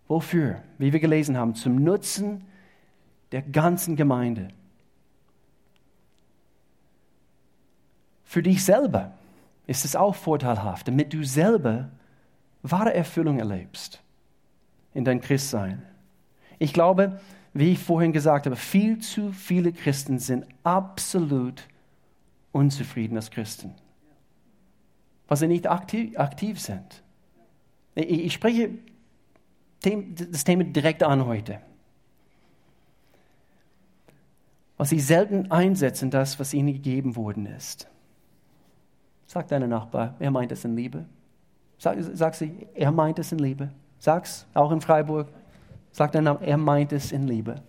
[0.07, 0.61] Wofür?
[0.77, 2.45] Wie wir gelesen haben, zum Nutzen
[3.31, 4.49] der ganzen Gemeinde.
[8.25, 9.13] Für dich selber
[9.65, 11.89] ist es auch vorteilhaft, damit du selber
[12.63, 14.01] wahre Erfüllung erlebst
[14.93, 15.83] in dein Christsein.
[16.59, 17.19] Ich glaube,
[17.53, 21.63] wie ich vorhin gesagt habe, viel zu viele Christen sind absolut
[22.51, 23.75] unzufrieden als Christen,
[25.27, 27.03] weil sie nicht aktiv, aktiv sind.
[27.95, 28.69] Ich, spreche
[29.81, 31.59] das Thema direkt an heute.
[34.77, 37.87] Weil sie selten einsetzen das, was ihnen gegeben worden ist.
[39.25, 41.05] Sag deinem Nachbar, er meint es in Liebe.
[41.79, 43.71] Sag, sag sie, er meint es in Liebe.
[43.99, 45.27] Sag's, auch in Freiburg.
[45.91, 47.61] Sag deinem Nachbar, er meint es in Liebe.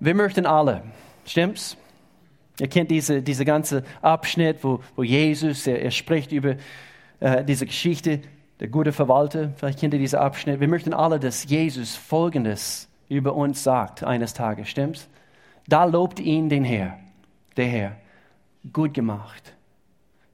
[0.00, 0.82] Wir möchten alle,
[1.24, 1.76] stimmt's?
[2.60, 6.56] Ihr kennt diese, diese ganze Abschnitt, wo, wo Jesus, er, er spricht über
[7.20, 8.20] äh, diese Geschichte,
[8.60, 9.52] der gute Verwalter.
[9.56, 10.60] Vielleicht kennt ihr diesen Abschnitt.
[10.60, 15.08] Wir möchten alle, dass Jesus Folgendes über uns sagt eines Tages, stimmt's?
[15.68, 16.98] Da lobt ihn den Herr,
[17.56, 17.96] der Herr.
[18.72, 19.54] Gut gemacht.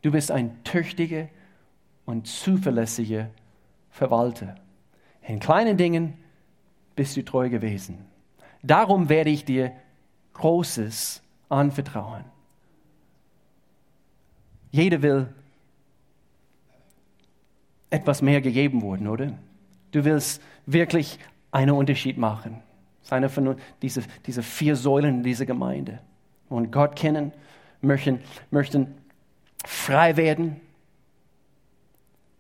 [0.03, 1.29] Du bist ein tüchtiger
[2.05, 3.31] und zuverlässiger
[3.91, 4.55] Verwalter.
[5.27, 6.15] In kleinen Dingen
[6.97, 8.12] bist du treu gewesen.
[8.63, 9.73] Darum werde ich dir
[10.35, 12.25] Großes anvertrauen.
[14.71, 15.29] Jeder will
[17.91, 19.33] etwas mehr gegeben worden, oder?
[19.91, 21.19] Du willst wirklich
[21.51, 22.63] einen Unterschied machen.
[23.01, 25.99] Das ist eine von diesen diese vier Säulen dieser Gemeinde.
[26.49, 27.33] Und Gott kennen,
[27.83, 28.95] möchten, möchten
[29.65, 30.61] frei werden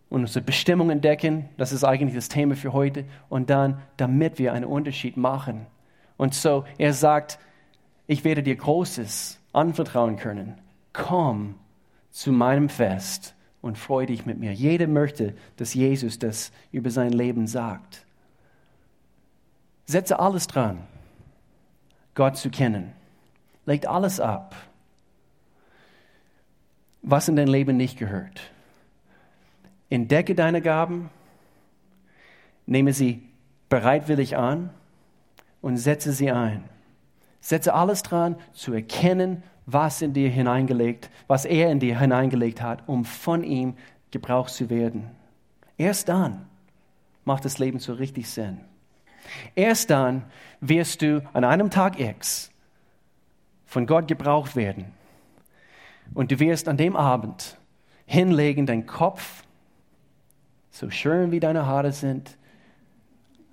[0.08, 1.48] und unsere Bestimmung entdecken.
[1.56, 3.04] Das ist eigentlich das Thema für heute.
[3.28, 5.66] Und dann, damit wir einen Unterschied machen,
[6.16, 7.38] und so, er sagt,
[8.06, 10.60] ich werde dir Großes anvertrauen können.
[10.92, 11.54] Komm
[12.10, 14.52] zu meinem Fest und freue dich mit mir.
[14.52, 18.04] Jeder möchte, dass Jesus das über sein Leben sagt.
[19.86, 20.78] Setze alles dran,
[22.14, 22.92] Gott zu kennen.
[23.64, 24.56] Legt alles ab,
[27.02, 28.50] was in dein Leben nicht gehört.
[29.88, 31.10] Entdecke deine Gaben,
[32.66, 33.22] nehme sie
[33.68, 34.70] bereitwillig an
[35.62, 36.64] und setze sie ein.
[37.40, 42.86] Setze alles dran, zu erkennen, was in dir hineingelegt, was er in dir hineingelegt hat,
[42.86, 43.74] um von ihm
[44.10, 45.10] gebraucht zu werden.
[45.78, 46.46] Erst dann
[47.24, 48.60] macht das Leben so richtig Sinn.
[49.54, 50.24] Erst dann
[50.60, 52.50] wirst du an einem Tag X
[53.64, 54.92] von Gott gebraucht werden.
[56.12, 57.56] Und du wirst an dem Abend
[58.04, 59.44] hinlegen, deinen Kopf,
[60.70, 62.36] so schön wie deine Haare sind,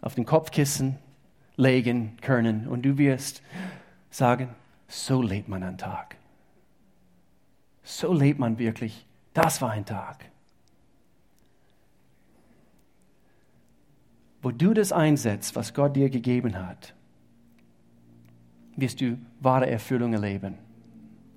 [0.01, 0.97] auf den Kopfkissen
[1.59, 3.43] legen können und du wirst
[4.09, 4.49] sagen,
[4.87, 6.15] so lebt man einen Tag.
[7.83, 9.05] So lebt man wirklich.
[9.33, 10.25] Das war ein Tag.
[14.41, 16.93] Wo du das einsetzt, was Gott dir gegeben hat,
[18.77, 20.55] wirst du wahre Erfüllung erleben.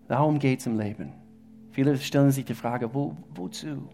[0.07, 1.13] Darum geht es im Leben.
[1.73, 3.89] Viele stellen sich die Frage, wo, wozu?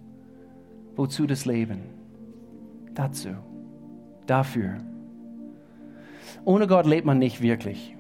[0.95, 1.81] Wozu das Leben?
[2.93, 3.31] Dazu.
[4.27, 4.79] Dafür.
[6.45, 7.97] Ohne Gott lebt man nicht wirklich.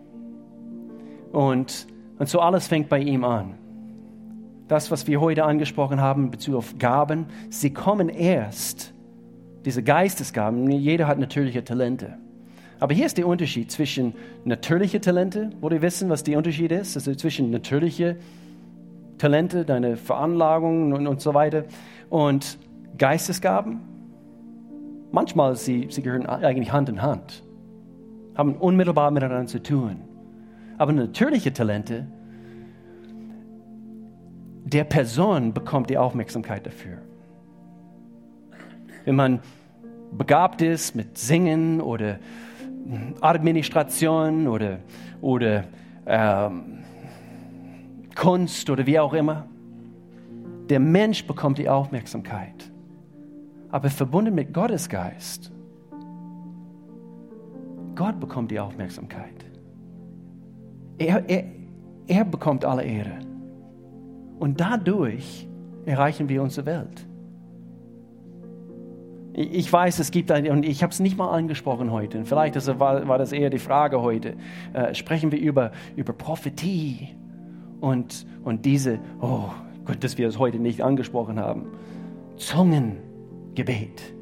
[1.33, 1.87] Und,
[2.19, 3.55] und so alles fängt bei ihm an.
[4.69, 8.93] das, was wir heute angesprochen haben in Bezug auf Gaben, sie kommen erst,
[9.65, 12.19] diese Geistesgaben, jeder hat natürliche Talente.
[12.81, 14.15] Aber hier ist der Unterschied zwischen
[14.45, 18.17] natürliche Talente, wo wir wissen, was der Unterschied ist, also zwischen natürliche
[19.17, 21.65] Talente, deine Veranlagungen und, und so weiter,
[22.09, 22.59] und
[22.97, 23.81] Geistesgaben.
[25.11, 27.43] Manchmal sie, sie gehören eigentlich Hand in Hand,
[28.39, 29.97] haben unmittelbar miteinander zu tun.
[30.79, 32.07] Aber natürliche Talente,
[34.65, 36.99] der Person bekommt die Aufmerksamkeit dafür.
[39.05, 39.41] Wenn man
[40.17, 42.21] begabt ist mit Singen oder
[43.21, 44.79] Administration oder,
[45.21, 45.65] oder
[46.07, 46.85] ähm,
[48.15, 49.49] Kunst oder wie auch immer,
[50.71, 52.71] der Mensch bekommt die Aufmerksamkeit.
[53.71, 55.51] Aber verbunden mit Gottes Geist,
[57.99, 59.45] Gott bekommt die Aufmerksamkeit.
[60.99, 61.45] Er, er,
[62.07, 63.19] er bekommt alle Ehre.
[64.39, 65.49] Und dadurch
[65.85, 67.09] erreichen wir unsere Welt.
[69.33, 72.25] Ich weiß, es gibt ein, und ich habe es nicht mal angesprochen heute.
[72.25, 74.37] Vielleicht war, war das eher die Frage heute.
[74.75, 77.09] Äh, sprechen wir über, über Prophetie
[77.81, 79.51] und, und diese, oh
[79.85, 81.67] Gott, dass wir es heute nicht angesprochen haben.
[82.37, 84.15] Zungengebet.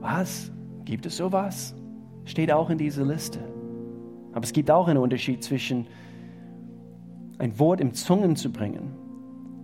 [0.00, 0.52] Was?
[0.84, 1.77] Gibt es sowas?
[2.28, 3.38] Steht auch in dieser Liste.
[4.32, 5.86] Aber es gibt auch einen Unterschied zwischen
[7.38, 8.92] ein Wort im Zungen zu bringen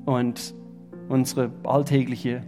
[0.06, 0.54] und
[1.10, 2.42] unsere alltägliche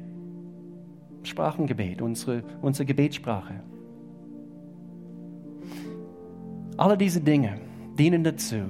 [1.23, 3.61] Sprachengebet, unsere, unsere Gebetssprache.
[6.79, 7.59] Alle diese Dinge
[7.99, 8.63] dienen dazu,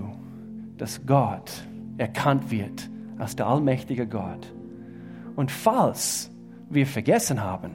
[0.77, 1.65] dass Gott
[1.97, 4.53] erkannt wird als der allmächtige Gott.
[5.37, 6.29] Und falls
[6.71, 7.71] wir vergessen haben,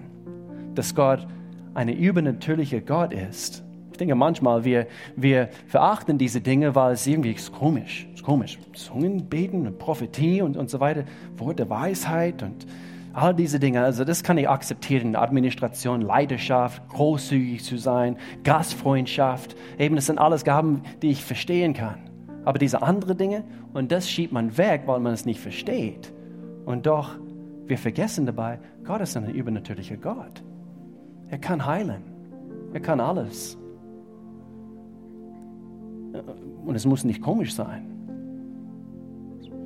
[0.76, 1.26] dass Gott
[1.74, 7.32] ein übernatürlicher Gott ist, ich denke manchmal, wir, wir verachten diese Dinge, weil es irgendwie
[7.32, 8.57] ist komisch, ist komisch.
[8.74, 11.03] Zungen beten, Prophetie und, und so weiter,
[11.38, 12.65] Wort der Weisheit und
[13.13, 13.84] all diese Dinge.
[13.84, 15.15] Also das kann ich akzeptieren.
[15.15, 19.55] Administration, Leidenschaft, großzügig zu sein, Gastfreundschaft.
[19.78, 22.09] Eben, das sind alles Gaben, die ich verstehen kann.
[22.43, 23.43] Aber diese anderen Dinge,
[23.74, 26.11] und das schiebt man weg, weil man es nicht versteht.
[26.65, 27.17] Und doch,
[27.65, 30.43] wir vergessen dabei, Gott ist ein übernatürlicher Gott.
[31.32, 32.04] Er kann heilen.
[32.74, 33.58] Er kann alles.
[36.66, 37.88] Und es muss nicht komisch sein.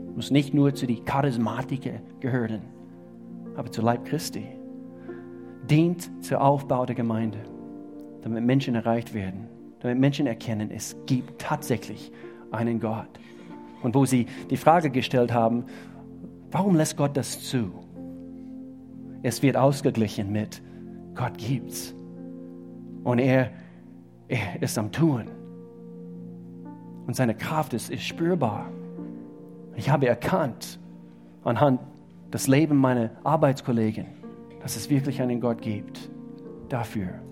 [0.08, 2.62] Es muss nicht nur zu den Charismatiker gehören,
[3.56, 4.46] aber zu Leib Christi.
[5.68, 7.40] Dient zum Aufbau der Gemeinde,
[8.22, 9.48] damit Menschen erreicht werden,
[9.80, 12.12] damit Menschen erkennen, es gibt tatsächlich
[12.52, 13.10] einen Gott.
[13.82, 15.66] Und wo sie die Frage gestellt haben,
[16.52, 17.72] warum lässt Gott das zu?
[19.24, 20.62] Es wird ausgeglichen mit,
[21.16, 21.94] Gott gibt's.
[23.04, 23.52] Und er,
[24.28, 25.26] er ist am Tun.
[27.08, 28.70] Und seine Kraft ist, ist spürbar.
[29.76, 30.80] Ich habe erkannt,
[31.44, 31.80] anhand
[32.34, 34.08] des Lebens meiner Arbeitskollegen,
[34.62, 36.10] dass es wirklich einen Gott gibt.
[36.70, 37.25] Dafür